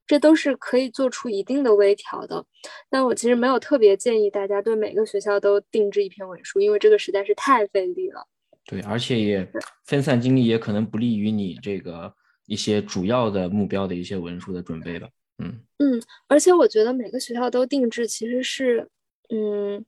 [0.05, 2.45] 这都是可以做出一定的微调的。
[2.91, 8.27] 但我其实没有特别建议大家对每个学校都定制一篇文书，因为这个实在是太费力了。
[8.65, 9.49] 对，而且也
[9.85, 12.13] 分散精力，也可能不利于你这个
[12.47, 15.09] 一些主要的目标的一些文书的准备吧。
[15.39, 18.89] 嗯嗯，而且我觉得每个学校都定制其实是，
[19.31, 19.85] 嗯，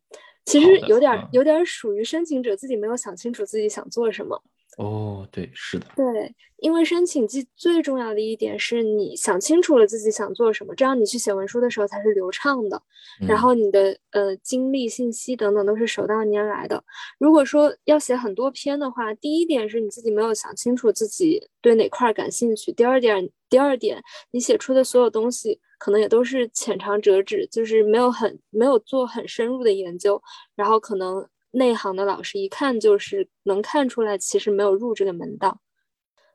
[0.50, 4.42] 其实有点有点属于申请者自己没有想清楚自己想做什么。
[4.76, 12.80] 哦，对，是的，对，因为申请季最重要的一点是你想清楚了自己想做什么，这样你去写文书的时候才是流畅的，
[13.28, 16.82] 然后你的呃经历、信息等等都是手到拈来的。
[17.18, 30.22] 如果说要写很多篇的话，第一点是你自己没有想清楚自己对哪块感兴趣，第二点，第二点你写出的所有东西可能也都是浅尝辄止，就是没有很没有做很深入的研究，
[30.54, 31.28] 然后可能。
[31.52, 35.60] 内行的老师一看就是能看出来，其实没有入这个门道。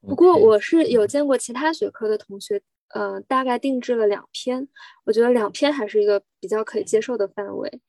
[0.01, 4.67] 不过我是有见过其他学科的同学，呃，大概定制了两篇，
[5.05, 7.79] 我觉得两篇还是一个比较可以接受的范围。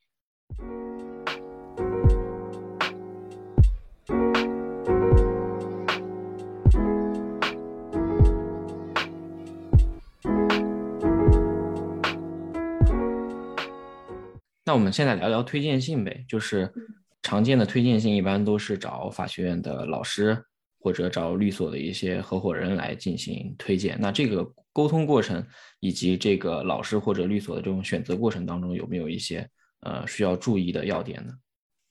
[14.67, 16.71] 那我们现在聊聊推荐信呗，就是。
[17.23, 20.41] 常见的推荐信一般都是找法学院的老师
[20.79, 23.97] 或者找律所的一些合伙人来进行推荐。
[23.99, 25.45] 那这个沟通过程
[25.81, 29.45] 以及这个老师或者律所的这种选择过程当中，有没有一些
[29.81, 31.33] 呃需要注意的要点呢？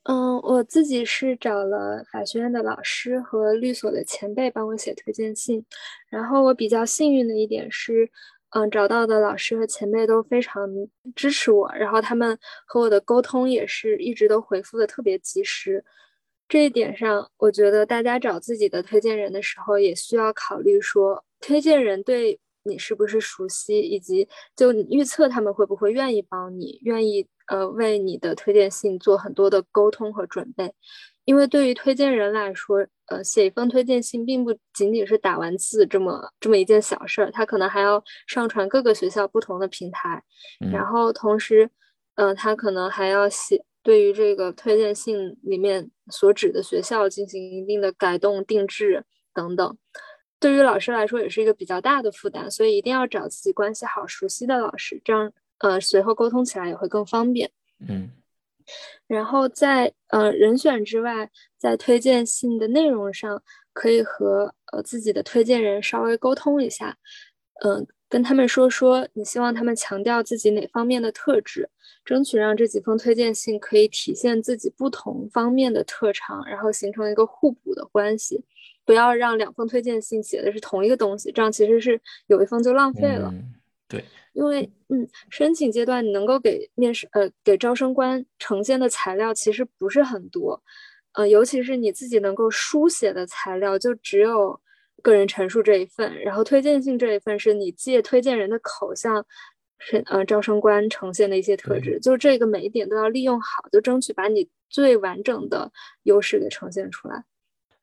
[0.05, 5.67] 嗯，我自己是找了法学院的老师和律所的前辈帮我写推荐信，
[6.09, 8.11] 然后我比较幸运的一点是。
[8.57, 10.67] 嗯，找到的老师和前辈都非常
[11.15, 15.85] 支持我，然后他们和我的沟通也是一直都回复的特别及时。
[16.49, 30.73] 这一点上，我觉得大家找自己的推荐人的时候，也需要考虑说，推荐人对你是不是熟悉，以及就你预测他们会不会愿意帮你，愿意呃为你的推荐信做很多的沟通和准备。
[31.27, 40.23] 因为对于推荐人来说，呃，写一封推荐信并不仅仅是打完字这么这么一件小事儿，他可能还要上传各个学校不同的平台，
[40.73, 41.71] 然后同时，
[42.17, 49.79] 嗯，他可能还要写对于这个推荐信里面所指的学校进行一定的改动、定制等等。
[50.41, 57.51] 对于老师来说，也是一个比较大的负担，所以一定要找自己关系好、熟悉的老师，这样呃，随后沟通起来也会更方便。
[57.89, 58.11] 嗯。
[59.07, 66.97] 然后在呃人选之外，在推荐信的内容上，可以和呃自己的推荐人稍微沟通一下，
[67.65, 71.69] 嗯，跟他们说说你希望他们强调自己哪方面的特质，
[72.05, 78.45] 争取让这几封推荐信可以体现自己不同方面的特长，然后形成一个互补的关系，
[78.85, 83.33] 不要让两封推荐信写的是同一个东西，这样其实是有一封就浪费了。
[83.89, 84.05] 对。
[84.37, 90.63] 因为，嗯，申请阶段你能够给面试，呃，给招生官呈现的材料其实不是很多，
[91.15, 94.61] 呃，尤其是你自己能够书写的材料，就只有
[95.03, 99.25] 个人陈述这一份，然后推荐信这一份是你借推荐人的口向，
[99.79, 105.73] 是呃招生官呈现的一些特质，就是这个每一点都要利用好，就争取把你最完整的
[106.03, 107.25] 优势给呈现出来。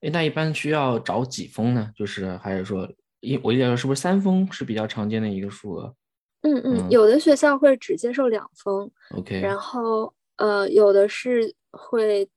[0.01, 1.91] 哎，那一般需要找几封呢？
[1.95, 2.87] 就是还是说，
[3.21, 5.95] 一我记得是不是三封是比较常见的一个数额？
[6.43, 12.29] 嗯嗯，有的学校会只接受两封，OK，然后呃，有的是会，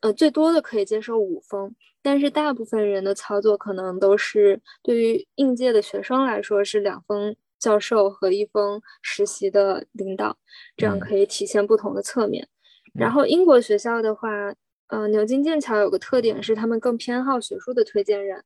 [0.00, 10.38] 呃，最多的可以接受五封，但是大部分人的操作可能都是对于应届的学生来说是两封教授和一封实习的领导，
[10.76, 12.48] 这样可以体现不同的侧面。
[12.94, 14.54] 然后英国学校的话，
[14.86, 18.42] 呃，牛津、剑桥有个特点是他们更偏好学术的推荐人。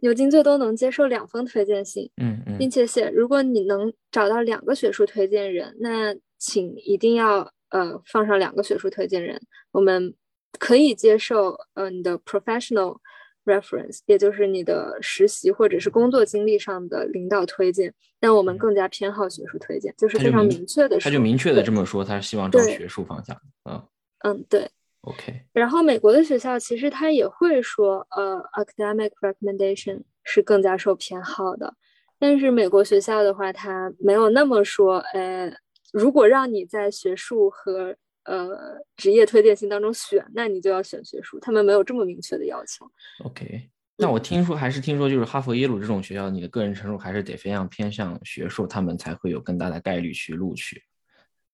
[0.00, 9.40] 牛津最多能接受两封推荐信，嗯嗯，并且写，如果你能找到两个学术推荐人，那请一定要呃放上两个学术推荐人。
[9.72, 10.14] 我们
[10.58, 12.98] 可以接受呃你的 professional
[13.44, 23.82] reference，也就是你的实习或者是工作经历上的领导推荐，但我们更加偏好学术推荐，就是非常明确的，他就明确的这么说，他希望找学术方向，嗯
[24.24, 24.70] 嗯对。
[25.02, 31.74] OK，然后美国的学校其实他也会说，呃，academic recommendation 是更加受偏好的，
[32.18, 35.50] 但是美国学校的话，他没有那么说，呃，
[35.92, 42.86] 如果让你在学术和呃职业推荐信当中选，那你就要选学术，他们没有这么明确的要求。
[43.24, 50.82] OK，那我听说还是听说，就是哈佛、耶鲁这种学校，你的个人陈述还是得非常偏向学术，他们才会有更大的概率去录取。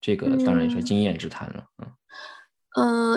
[0.01, 1.87] 这个当然也是经验之谈了，嗯。
[1.87, 1.93] 嗯，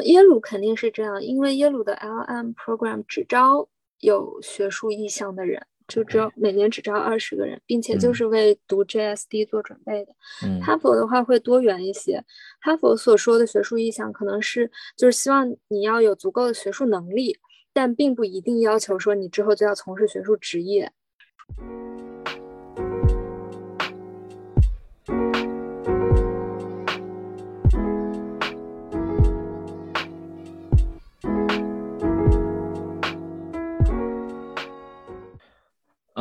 [0.04, 3.68] 耶鲁肯定是这样，因为耶鲁的 LM program 只招
[4.00, 10.14] 有学术意向的人，就只有每年只招二十个人，并且就是为读 JSD 做准备的。
[10.62, 12.24] 哈佛的话会多元一些，
[12.60, 17.36] 哈佛所说的学术意向可能是就是希望你要有足够的学术能力，
[17.74, 20.90] 但并不一定要求说你之后就要从事学术职业。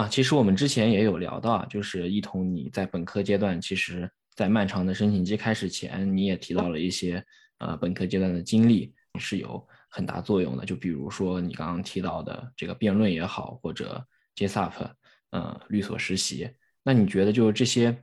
[0.10, 7.24] 其实我们之前也有聊到啊，就是一同你在本科阶段，其实在漫长的申请季开始前，你也提到了一些
[7.60, 10.66] 呃本科阶段的经历是有很大作用的。
[10.66, 14.90] 就比如说你刚刚提到的这个辩论也好，或者 JSUP，
[15.30, 16.50] 呃，律所实习，
[16.84, 17.96] 那你觉得就这些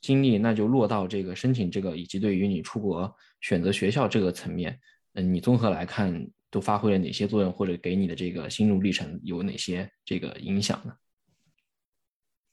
[0.00, 4.78] 经历，那就落到这个申请这个以及对于你出国选择学校这个层面，
[5.14, 10.92] 嗯，你综合来看都发挥了哪些作用，或者给你的这个心路历程有哪些这个影响呢？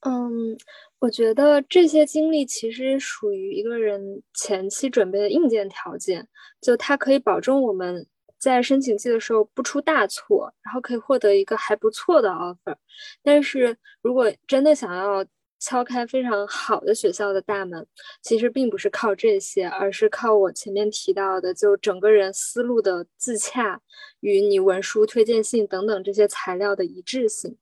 [0.08, 0.56] 嗯，
[1.00, 6.28] 我觉得这些经历其实属于一个人前期准备的硬件条件，
[6.62, 8.06] 就它可以保证我们
[8.38, 12.76] 在申请季的时候不出大错，然后可以获得一个还不错的 offer。
[13.24, 15.26] 但是如果真的想要
[15.60, 17.84] 敲开非常好的学校的大门，
[18.22, 23.82] 其实并不是靠这些，而是靠我前面提到的，就整个人思路的自洽
[24.20, 27.58] 与你文书推荐信等等这些材料的一致性。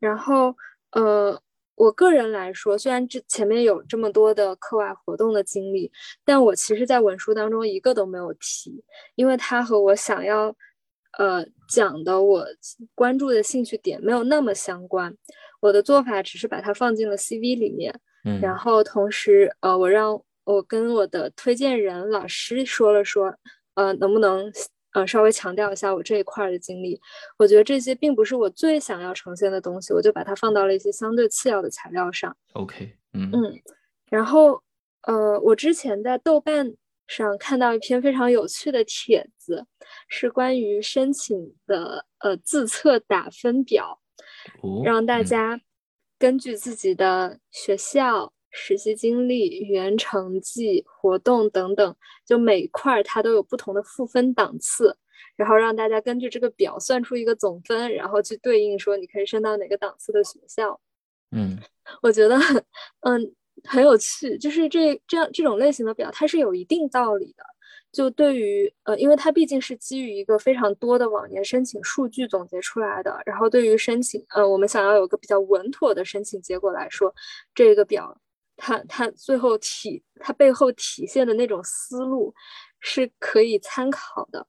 [0.00, 0.56] 然后，
[0.90, 1.40] 呃。
[1.80, 5.90] 我个人来说，虽然这前面有这么多的课外活动的经历，
[6.26, 10.54] 但我其实，在文书当中一个都没有提，因为它和我想要，
[11.18, 12.46] 呃，讲的我
[12.94, 15.16] 关注的兴趣点没有那么相关。
[15.60, 23.34] 我的做法只是把它放进了 CV 里面，嗯，然后同时，呃，我让我跟我的推荐人老师说了说，
[23.74, 24.52] 呃，能不能。
[24.92, 27.00] 呃，稍微强调一下我这一块的经历，
[27.38, 32.36] 我觉得这些并不是我最想要呈现的东西，我就把它放到了一些相对次要的材料上。
[32.54, 33.30] OK，嗯。
[33.32, 33.60] 嗯，
[34.10, 34.62] 然后
[35.02, 36.74] 呃，我之前在豆瓣
[37.06, 39.66] 上看到一篇非常有趣的帖子，
[40.08, 44.00] 是关于申请的呃自测打分表，
[44.84, 45.60] 让大家
[46.18, 51.96] 根据自己的学校、实习经历、语言成绩、活动等等，
[52.26, 54.96] 就每块它都有不同的赋分档次。
[55.36, 60.78] 然后让大家根据这个表算出一个总分，然后去对应说你可以升到哪个档次的学校。
[61.30, 61.58] 嗯，
[62.02, 62.36] 我觉得
[63.00, 63.34] 嗯
[63.64, 67.44] 很有趣，就是这这样这种类型的表它是有一定道理的。
[67.92, 77.14] 就对于呃，因为它毕竟是基于一个非常多的往年申请数据总结出来的，然后对于申请呃我们想要有个比较稳妥的申请结果来说，
[77.54, 78.20] 这个表
[78.62, 82.34] 它它最后体他背后体现的那种思路
[82.78, 84.46] 是可以参考的。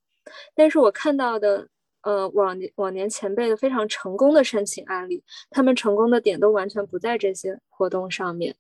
[0.53, 1.67] 但是我看到的，
[2.01, 8.53] 呃，往年往年前辈的非常成功的申请案例，他们成功的点都完全不在这些活动上面。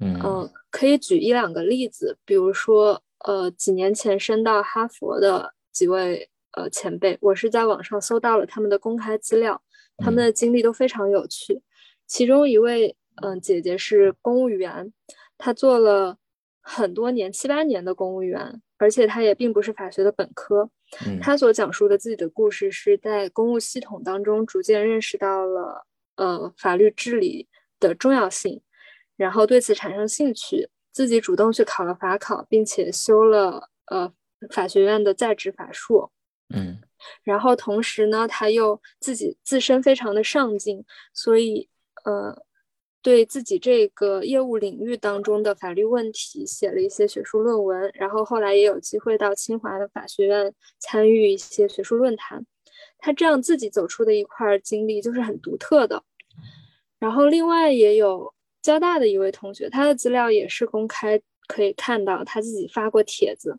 [0.00, 9.62] 嗯，可以举一两个例子，比如说，呃，几年前申到哈佛的几位呃前辈，我是在网上搜到了他们的公开资料，
[9.96, 11.62] 他们的经历都非常有趣。
[12.06, 14.92] 其中一位，嗯，姐姐是公务员，
[15.38, 16.18] 她做了
[16.60, 20.68] 很多年，七八年的公务员，而且她也并不是法学的本科。
[21.20, 25.86] 她所讲述的自己的故事，是在公务系统当中逐渐认识到了
[26.16, 27.48] 呃法律治理
[27.78, 28.60] 的重要性，
[29.16, 34.12] 然后对此产生兴趣，自己主动去考了法考，并且修了呃
[34.50, 36.10] 法学院的在职法硕。
[36.52, 36.80] 嗯，
[37.22, 41.68] 然后同时呢，她又自己自身非常的上进，所以
[42.04, 42.44] 呃。
[43.04, 52.46] 对自己这个业务领域当中的法律问题写了一些学术论文，然后后来也有机会到清华的法学院参与一些学术论坛。
[52.96, 56.02] 他这样自己走出的一块经历就是很独特的。
[56.98, 58.32] 然后另外也有
[58.62, 63.58] 交大的一位同学，他的资料也是公开可以看到，他自己发过帖子，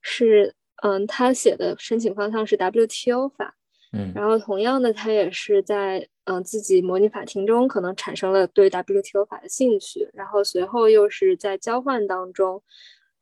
[0.00, 3.54] 是嗯，他写的申请方向是 WTO 法。
[3.92, 12.62] 嗯，然后同样的，他也是在嗯自己模拟法庭中可能产生了对 WTO 法的兴趣，然后随后又是在交换当中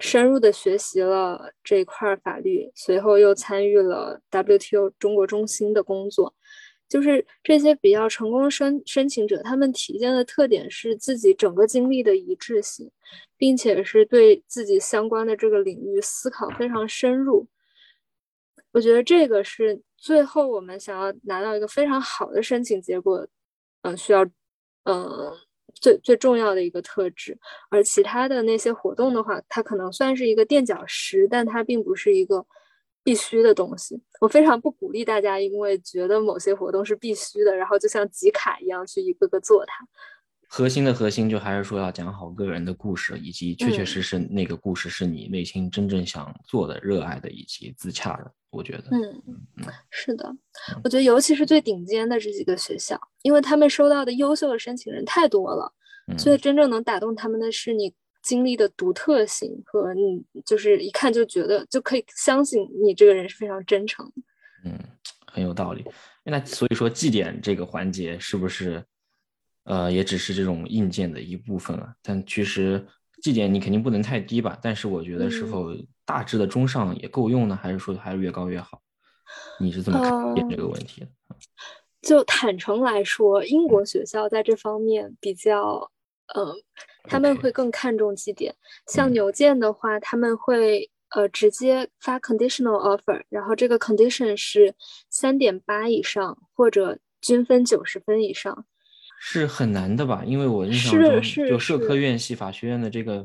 [0.01, 6.35] 深入的学习了这一块法律，随后又参与了 WTO 中国中心的工作。
[6.89, 12.91] 就是这些比较成功申申请者，他们体现的特点是自己整个经历的一致性，
[13.37, 17.47] 并且是对自己相关的这个领域思考非常深入。
[18.73, 23.27] 我觉得这个是最后我们想要拿到一个非常好的申请结果，
[23.83, 24.25] 嗯，需要，
[24.85, 25.33] 嗯，
[25.75, 27.39] 最最重要的一个特质。
[27.71, 32.45] 而其他的那些活动的话，它可能算是一个垫脚石，但它并不是一个
[33.03, 34.01] 必须的东西。
[34.21, 39.87] 我非常不鼓励大家，因为觉得某些活动是必须的，然后就像集卡一样去一个个做它。
[40.49, 48.33] 核心的核心就还是说要讲好个人的故事，以及确确实实那个故事是你内心真正想做的、热爱的以及自洽的。
[48.51, 49.23] 我觉得，嗯
[49.57, 50.35] 嗯，是的，
[50.83, 55.71] 我觉得尤其是最顶尖的这几个学校，因为他们收到的优秀的申请人太多了，
[56.17, 57.93] 所以真正能打动他们的是你
[58.23, 64.11] 经历的独特性和你就是一看就觉得就可以相信你这个人是非常真诚。
[64.65, 64.79] 嗯，
[65.27, 65.85] 很有道理。
[66.25, 68.83] 那所以说绩点这个环节是不是？
[69.67, 72.87] 呃，也只是这种硬件的一部分了，但其实
[73.21, 74.57] 绩点你肯定不能太低吧？
[74.63, 77.59] 但是我觉得是否大致的中上也够用呢？
[77.61, 78.81] 还是说还是越高越好？
[79.59, 81.09] 你是怎么看这个问题的？
[82.01, 85.91] 就坦诚来说，英国学校在这方面比较，
[86.33, 86.55] 呃，
[87.03, 88.55] 他们会更看重绩点。
[88.87, 94.77] 像牛剑的话，他们会呃直接发 conditional offer，然后这个 condition 是
[95.11, 98.65] 三点八以上或者均分九十分以上。
[99.19, 100.23] 是很难的吧？
[100.25, 103.25] 因为我印象中，就社科院系法学院的这个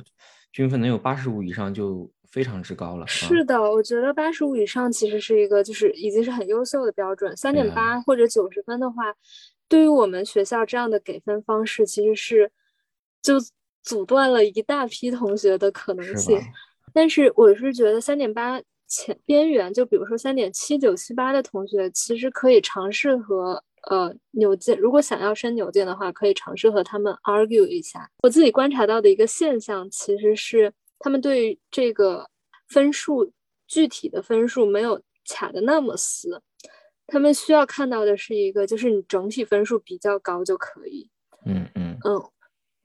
[0.51, 3.05] 均分能有八十五以上就非常之高了。
[3.05, 7.35] 是的，我觉得八十五以上其实是一个就是已经是很优秀的标准。
[7.35, 9.13] 三点八或者九十分的话，
[9.67, 12.51] 对于我们学校这样的给分方式，其实是
[13.21, 13.35] 就
[13.83, 16.39] 阻断了一大批同学的可能性。
[16.93, 23.61] 但是我是觉得三点八前边缘，就比如说三点七九七八的同学，其实可以尝试和。
[23.89, 28.09] 呃，纽建如果想要升纽建的话，可以尝试和他们 argue 一下。
[28.21, 32.29] 我自己观察到的一个现象，其实是他们对这个
[32.67, 33.33] 分数
[33.67, 36.41] 具体的分数没有卡的那么死，
[37.07, 41.09] 他们需要看到的是一个，就是你整体分数比较高就可以。
[41.47, 42.21] 嗯嗯嗯，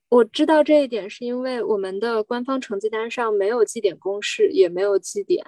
[0.08, 5.44] 我知道这一点是因为我们的官方成绩单上没有绩点公式，也没有绩点，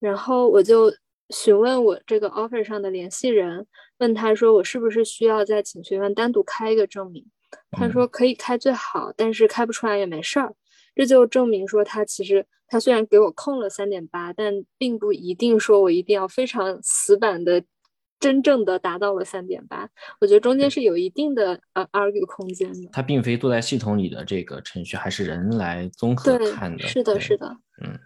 [0.00, 0.90] 然后我就。
[1.30, 3.66] 询问我这个 offer 上的联系人，
[4.02, 7.24] 问他说我是不是需要在请学院单独开一个证明？
[7.70, 10.52] 他说可以开最好，但是开不出来也没事儿。
[10.96, 17.62] 这就证明说他其实他虽然给我控了三点八，但并不一定说我一定要非常死板的。
[18.18, 19.88] 真正的达到了三点八，
[20.20, 22.88] 我觉得中间是有一定的呃 argue 空间的。
[22.92, 26.86] 它并非坐在系统里的这个程序，还是人来综合看的。
[26.86, 27.98] 是的，是的，嗯。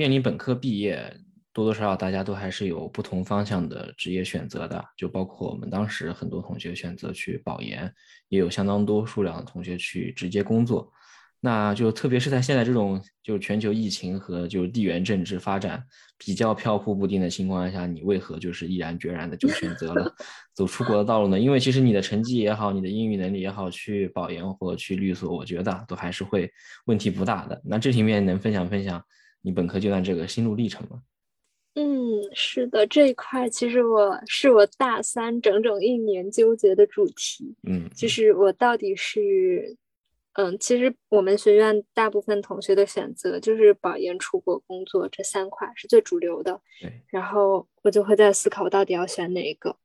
[0.00, 1.14] 面临本科毕业。
[1.52, 7.92] 多多少少大家都还是有不同方向的职业选择的，就包括我们当时很多同学选择去保研，
[8.28, 10.90] 也有相当多数量的同学去直接工作。
[11.40, 15.82] 那就特别是在现在这种就全球疫情和就地缘政治发展
[16.16, 20.14] 比较飘忽不定的情况下，你为何就是毅然决然的就选择了
[20.54, 21.38] 走出国的道路呢？
[21.38, 26.48] 因为其实你的成绩也好，你的英语能力也好，去保研或者去律所，我觉得都还是会
[26.86, 27.60] 问题不大的。
[27.64, 29.02] 那这里面能分享分享
[29.42, 31.02] 你本科阶段这个心路历程吗？
[31.74, 37.54] 嗯，是的，这一块其实我是我大三整整一年纠结的主题。
[37.62, 39.76] 嗯，就是我到底是，
[40.32, 46.60] 嗯，其实我们学院大部分同学的选择就是保研、出国工作这三块是最主流的。
[46.80, 49.76] 对，然后我就会在思考，我到底要选哪一个？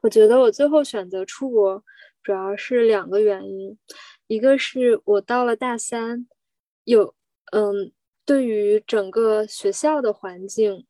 [0.00, 1.84] 我觉得我最后选择出国，
[2.22, 3.76] 主要是两个原因，
[4.26, 6.26] 一个是我到了大三，
[6.84, 7.14] 有，
[7.52, 7.92] 嗯，
[8.24, 10.86] 对于整个学校的环境。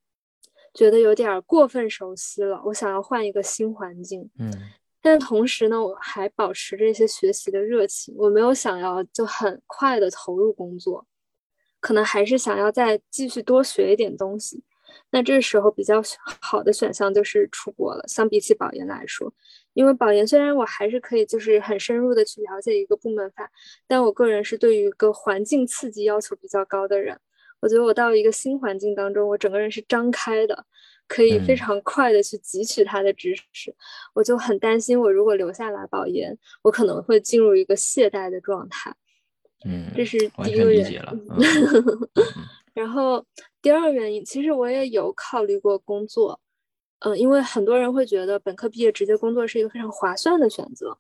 [0.77, 4.29] 觉得有点过分熟悉了，我想要换一个新环境。
[4.41, 4.53] 嗯，
[5.01, 8.13] 但同时呢，我还保持着一些学习的热情。
[8.19, 11.07] 我没有想要就很快的投入工作，
[11.79, 14.65] 可能还是想要再继续多学一点东西。
[15.11, 16.03] 那这时候比较
[16.41, 18.05] 好的选项就是出国了。
[18.09, 19.33] 相比起保研来说，
[19.75, 23.51] 因为保研虽然我还是可以就是很深入的去了解一个部门法，
[23.87, 27.19] 但我个人是对于一个环境刺激要求比较高的人。
[27.61, 30.67] 我觉得我到一个新环境当中，我整个人是张开的，
[31.09, 33.75] 可以非常快的去汲取他的知识。
[34.15, 38.95] 我就很担心，我如果留下来保研，我可能会进入一个懈怠的状态。
[39.65, 41.01] 嗯，这是第一个原因。
[42.75, 43.25] 然后
[43.63, 46.39] 第二个原因，其实我也有考虑过工作，
[47.05, 50.97] 嗯，因为很多人会觉得本科毕业直接工作是一个非常划算的选择。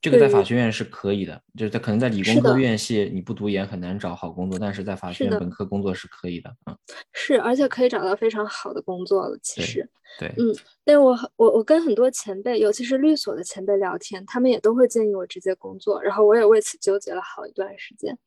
[0.00, 6.76] 这个在法学院是可以的，就是在可能在理工科院系你不读研很难找好工作，但是在法学院本科工作是可以的，嗯，
[7.14, 9.38] 是，而且可以找到非常好的工作了。
[9.42, 9.88] 其实，
[10.18, 18.18] 对，嗯，但我我我跟很多前辈，尤其是律所的前辈聊天，他们也都会建议我直接工作，然后我也为此纠结了好一段时间。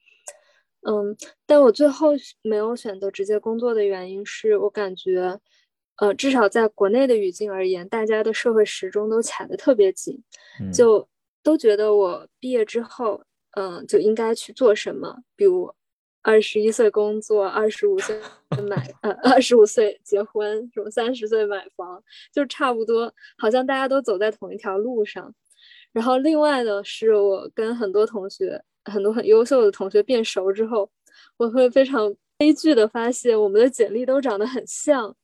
[0.82, 1.15] 嗯，
[1.45, 5.39] 但我最后没有选择直接工作的原因是我感觉，
[5.98, 10.24] 呃，至少在国内的语境而言，大家的社会时钟都卡得特别紧，
[10.74, 11.08] 就。
[11.43, 15.18] 都觉得我毕业之后，嗯，就应该去做什么？
[15.34, 15.74] 比如，
[16.22, 18.20] 二十一岁工作，二十五岁
[18.68, 25.34] 买，呃，二十五岁结婚，什么三十岁买房，就差不多，好像大家都走在同一条路上。
[25.93, 30.89] 然后，另外呢，是我跟很多同学，很多很优秀的同学变熟之后，
[31.38, 35.16] 我会非常悲剧的发现，我们的简历都长得很像。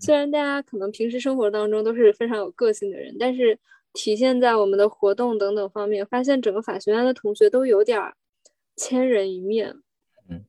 [0.00, 3.58] 虽然大家可能平时生活当中都是非常有个性的人，但是。
[3.94, 7.98] 体现在我们的活动等等方面，发现整个法学院的同学都有点
[8.76, 9.74] 千人一面。
[10.28, 10.44] 嗯，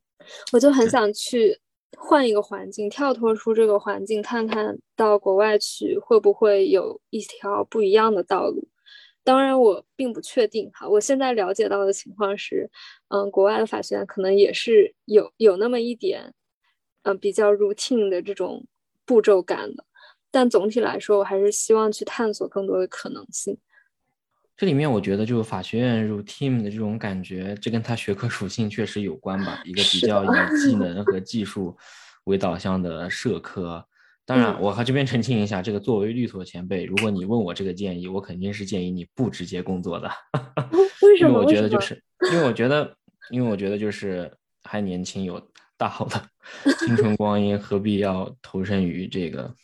[0.52, 1.58] 我就很想去
[1.98, 8.68] 换一个环境，跳脱出这个环境，看看到国外去会不会有一条不一样的道路。
[9.24, 10.88] 当然，我并不确定哈。
[10.88, 12.70] 我现在了解到的情况是，
[13.08, 16.34] 嗯，国外的法学院可能也是有有那么一点，
[17.04, 18.66] 嗯，比较 routine 的这种
[19.10, 19.84] 步骤感的。
[20.30, 23.58] 但总体来说，我还是希望去探索更多的可能性。
[24.56, 29.60] 这里面我觉得，就法学院 routine 的这种感觉，这跟它学科属性确实有关吧。
[29.66, 30.28] 一个比较以
[30.60, 31.76] 技能和技术
[32.26, 33.84] 为导向的社科。
[34.26, 40.08] 当然，我和这边澄清一下，这个作为律所前辈，如果你问我这个建议，我肯定是建议你不直接工作的。
[41.02, 41.30] 为什么？
[41.30, 42.00] 因为我觉得就是，
[42.32, 42.96] 因为我觉得，
[43.32, 44.32] 因为我觉得就是
[44.62, 45.42] 还年轻，有
[45.80, 46.22] 大好的
[46.86, 49.56] 青春光阴，何必要投身于这个？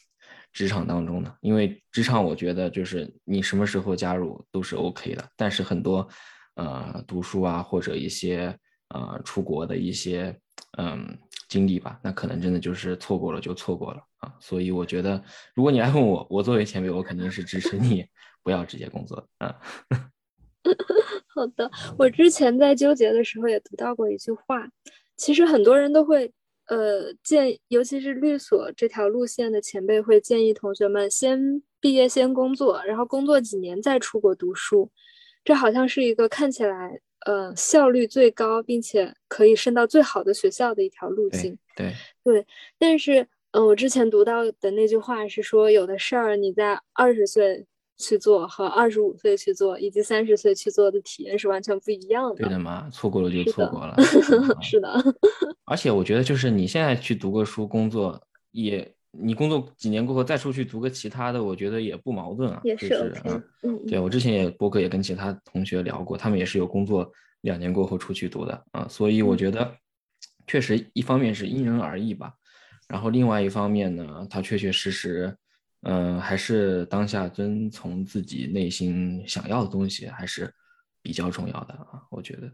[0.54, 6.08] 职场当中呢，因为职场我觉得就是你什么时候加入都是 OK 的，但是很多，
[6.54, 8.58] 呃，读书啊或者一些
[8.88, 10.34] 呃出国的一些
[10.78, 14.34] 嗯经历吧，那可能真的就是错过了就错过了啊。
[14.40, 15.22] 所以我觉得，
[15.54, 18.06] 如果你来问我，我作为前辈，我肯定是支持你
[18.42, 19.54] 不要直接工作啊。
[21.36, 24.70] 好的，我之前在纠结的时候也读到过一句话，
[25.18, 26.32] 其实很多人都会。
[26.68, 34.90] 呃，建尤其是律所这条路线的前辈会建议同学们先毕业先工作，然后工作几年再出国读书。
[35.44, 41.56] 这好像是一个看起来呃效率最高，并且可以升到最好的学校的一条路径。
[41.76, 41.94] 对
[42.24, 42.48] 对，
[42.80, 47.68] 但是，嗯，我之前读到的那句话是说，有的事儿你在二十岁
[47.98, 52.36] 去做和二十五岁去做，以及三十岁去做的体验是完全不一样的。
[52.36, 53.96] 对的嘛，错过了就错过了。
[54.62, 54.92] 是的。
[55.66, 58.22] 而且我觉得，就是你现在去读个书，工作
[58.52, 58.92] 也。
[59.18, 62.60] 你工作几年过后再出去读个其他的，我觉得也不矛盾啊。
[62.66, 68.86] 也是，嗯嗯，对我之前也博客也跟其他同学聊过，他们也是有工作两年过后出去读的啊。
[68.90, 69.74] 所以我觉得
[70.48, 72.34] 确实一方面是因人而异吧，
[72.90, 75.34] 然后另外一方面呢，它确确实实，
[75.86, 80.54] 嗯，还是当下遵从自己内心想要的东西还是
[81.02, 82.02] 比较重要的啊。
[82.10, 82.52] 我觉得，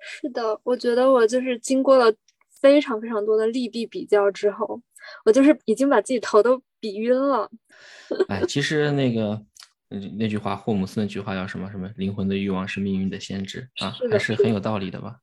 [0.00, 2.14] 是的，我觉得我就是经过了
[2.60, 4.80] 非常非常多的利弊比较之后。
[5.26, 7.50] 我就是已经把自己头都比晕了。
[8.28, 9.38] 哎，其实那个
[10.16, 11.70] 那句话，霍姆斯那句话叫什么？
[11.70, 15.18] 什么灵魂的欲望是命运的先知啊，还是很有道理的吧？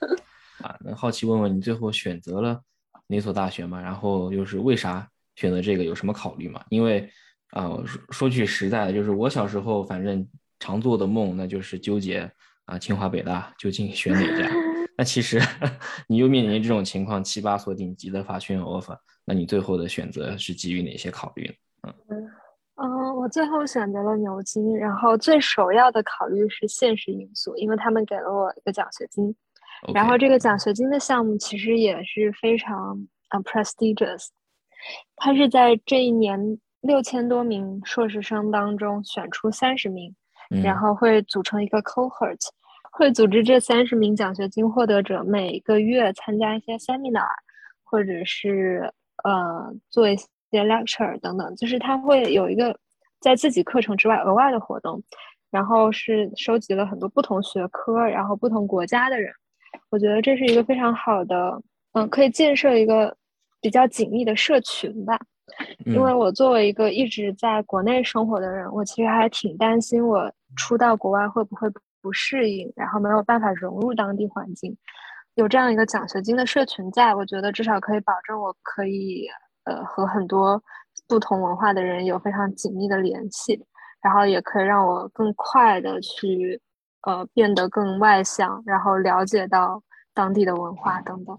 [0.60, 2.60] 啊，那好奇问问你，最后选择了
[3.06, 3.80] 哪所大学嘛？
[3.80, 5.84] 然后又是为啥选择这个？
[5.84, 6.64] 有什么考虑吗？
[6.70, 7.08] 因为
[7.50, 10.26] 啊，说说句实在的，就是我小时候反正
[10.58, 12.30] 常做的梦，那就是纠结
[12.64, 14.50] 啊，清华北大究竟选哪家？
[14.96, 15.40] 那其实
[16.06, 18.96] 你又面临这种情况，七八所顶级的法学院 offer。
[19.24, 21.44] 那你最后的选择是基于哪些考虑
[21.82, 21.94] 呢？
[22.08, 22.30] 嗯
[22.76, 29.34] 嗯，我最后选择了牛津，然后最首要的考虑是现实因素，因为他们给了我一个奖学金，
[29.94, 34.28] 然后这个奖学金的项目其实也是非常呃 prestigious，
[35.16, 40.14] 它是在这一年六千多名硕士生当中选出三十名，
[40.62, 42.38] 然后会组成一个 cohort，
[42.92, 47.26] 会组织这三十名奖学金获得者每个月参加一些 seminar，
[47.84, 48.92] 或者是。
[49.24, 52.76] 呃，做一些 lecture 等等，就是他会有一个
[53.20, 55.00] 在自己课程之外额外的活动，
[55.48, 59.32] 然后是收集了很多不同学科，然后不同国家的人，
[59.90, 61.62] 我觉得这是一个非常好的，
[61.92, 63.16] 嗯，可以建设一个
[63.62, 65.18] 比较紧密的社群吧。
[65.84, 71.68] 因为我作为一个一直在国内生活的人，我其实还挺担心我出到国外会不会
[72.00, 74.76] 不适应，然后没有办法融入当地环境。
[75.34, 79.26] 有这样一个奖学金的社群在，我觉得至少可以保证我可以
[79.64, 80.62] 呃和很多
[81.08, 83.62] 不同文化的人有非常紧密的联系，
[84.02, 86.60] 然后也可以让我更快的去
[87.02, 89.82] 呃变得更外向，然后了解到
[90.14, 91.38] 当地的文化等等。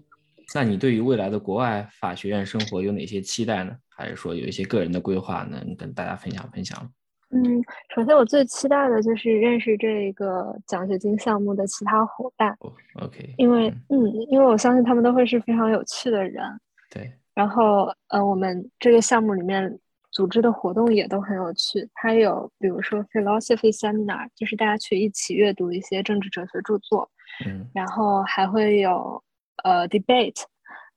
[0.54, 3.76] 那你对于未来的国外法学院生活有哪些期待呢？
[3.88, 6.90] 还是说有一些个人的规划能跟大家分享分享？
[7.30, 7.60] 嗯，
[7.92, 12.56] 首先我最期待的就是认识这个奖学金项目的其他伙伴。
[12.94, 16.44] OK，因为嗯，因为我相信他们都会是非常有趣的人。
[16.88, 17.12] 对。
[17.34, 19.76] 然后呃，我们这个项目里面
[20.12, 21.88] 组织的活动也都很有趣。
[21.94, 27.10] 它有比如说 philosophy seminar，就是大家去一起阅读一些政治哲学著作。
[27.44, 27.68] 嗯。
[27.74, 29.20] 然后还会有
[29.62, 30.42] 呃 debate，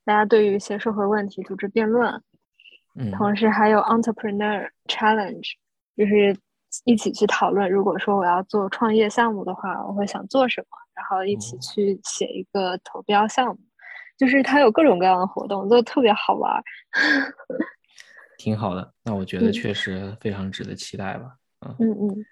[0.03, 2.21] 大家对于一些社会问题组织辩论。
[2.95, 3.11] 嗯。
[3.11, 5.53] 同时还有 entrepreneur challenge。
[5.95, 6.37] 就是
[6.85, 13.59] 一起去讨论，如果说我要做创业项目的话，我会想做什么，然后一起去写一个投标项目。
[14.15, 16.61] 就是它有各种各样的活动，都特别好玩。
[18.37, 21.35] 挺好的，那我觉得确实非常值得期待吧。
[21.61, 22.25] 嗯嗯嗯。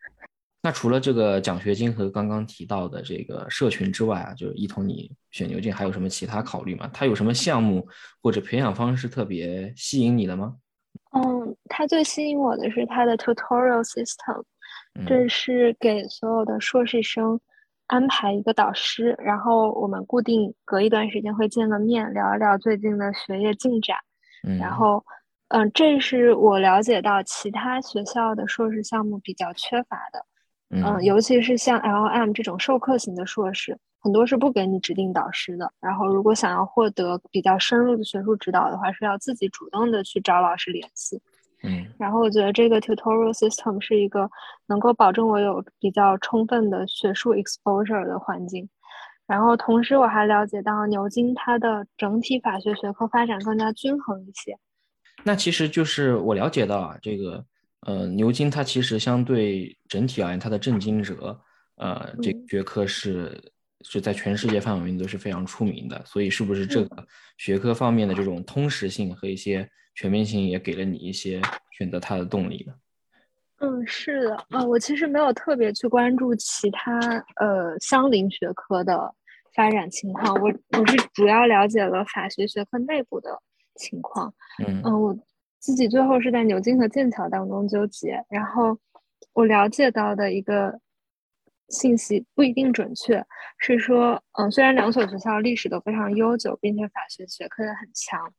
[0.66, 6.90] 那除了这个奖学金和刚刚提到的这个社群之外啊，就是一同你选牛津还有什么其他考虑吗？
[6.92, 7.88] 它有什么项目
[8.20, 10.56] 或者培养方式特别吸引你的吗？
[11.14, 14.44] 嗯，它最吸引我的是它的 tutorial system，
[15.06, 17.40] 这是给所有的硕士生
[17.86, 23.96] 安排一个导师，然后我们固定隔一段时间会见个面，聊一聊最近的学业进展。
[24.60, 25.06] 然后，
[25.50, 30.26] 嗯，这是我了解到其他学校的硕士项目比较缺乏的，
[30.84, 33.78] 嗯，尤其是像 LM 这种授课型的硕士。
[34.00, 41.20] 很多是不给你指定导师的，然后如果想要获得比较深入的学术指导的话，是要自己主动的去找老师联系。
[41.64, 44.30] 嗯，然后我觉得这个 tutorial system 是一个
[44.68, 48.70] 能够保证我有比较充分的学术 exposure 的环境。
[49.26, 54.56] 然后同时我还了解到牛津它的整体法学学科发展更加均衡一些。
[55.24, 57.44] 那其实就是我了解到啊，这个
[57.86, 61.40] 呃牛津它其实相对整体而言，它的震惊者
[61.78, 63.42] 呃这学科是。
[63.88, 67.06] 是在全世界范围内都是非常出名的，所以是不是这个
[67.38, 71.40] 学科方面的这种通识性和一些全面性也给了你一些
[71.78, 72.74] 选择它的动力呢？
[73.58, 76.98] 嗯，是的，啊，我其实没有特别去关注其他
[77.36, 79.14] 呃相邻学科的
[79.54, 83.40] 发展情况，我我是主要了解了法学学科内部的
[83.76, 84.34] 情况。
[84.66, 85.16] 嗯嗯，我
[85.66, 88.78] 自己最后是在牛津和剑桥当中纠结，然后
[89.34, 90.80] 我了解到的一个。
[91.70, 93.26] 信息不一定准确，
[93.58, 98.32] 是说，嗯，虽然两所学校历史都非常悠久，并且法学学科也很强，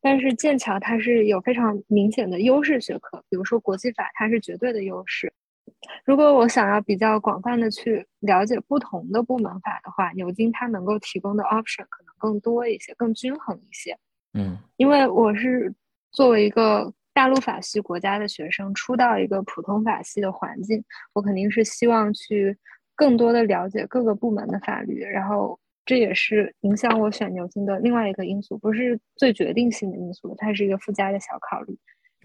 [0.00, 5.32] 但是剑桥它是有非常明显的优势学科，比如说国际法，它是绝对的优势。
[6.04, 13.96] 如果我想要比较广泛的去了解不同的部门法的话，牛津它能够提供的 option 可能更多一些，更均衡一些。
[14.34, 15.72] 嗯，因为我是
[16.12, 20.82] 作为一个大陆法系国家的学生，初到一个普通法系的环境，
[21.14, 22.56] 我肯定是希望去
[22.94, 31.76] 更多的了解各个部门的法律，然后这也是影响我选牛津的另外一个因素，不是最决定性的因素，它是一个附加的小考虑。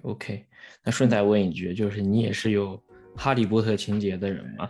[0.04, 0.46] OK，
[0.84, 2.80] 那顺带问一句，就是你也是有
[3.16, 4.70] 哈利波特情节的人吗？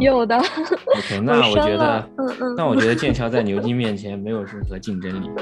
[0.00, 0.36] 有的。
[0.36, 5.30] OK， 那我觉得，嗯嗯，那我觉得剑桥在牛津面前没有任何竞争力。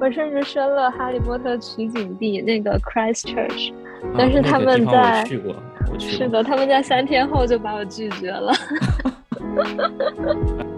[0.00, 3.72] 我甚至申了哈利波特取景地那个 Christchurch，
[4.16, 5.54] 但是他们在去过，
[5.92, 8.52] 我去是的，他们在三天后就把我拒绝了。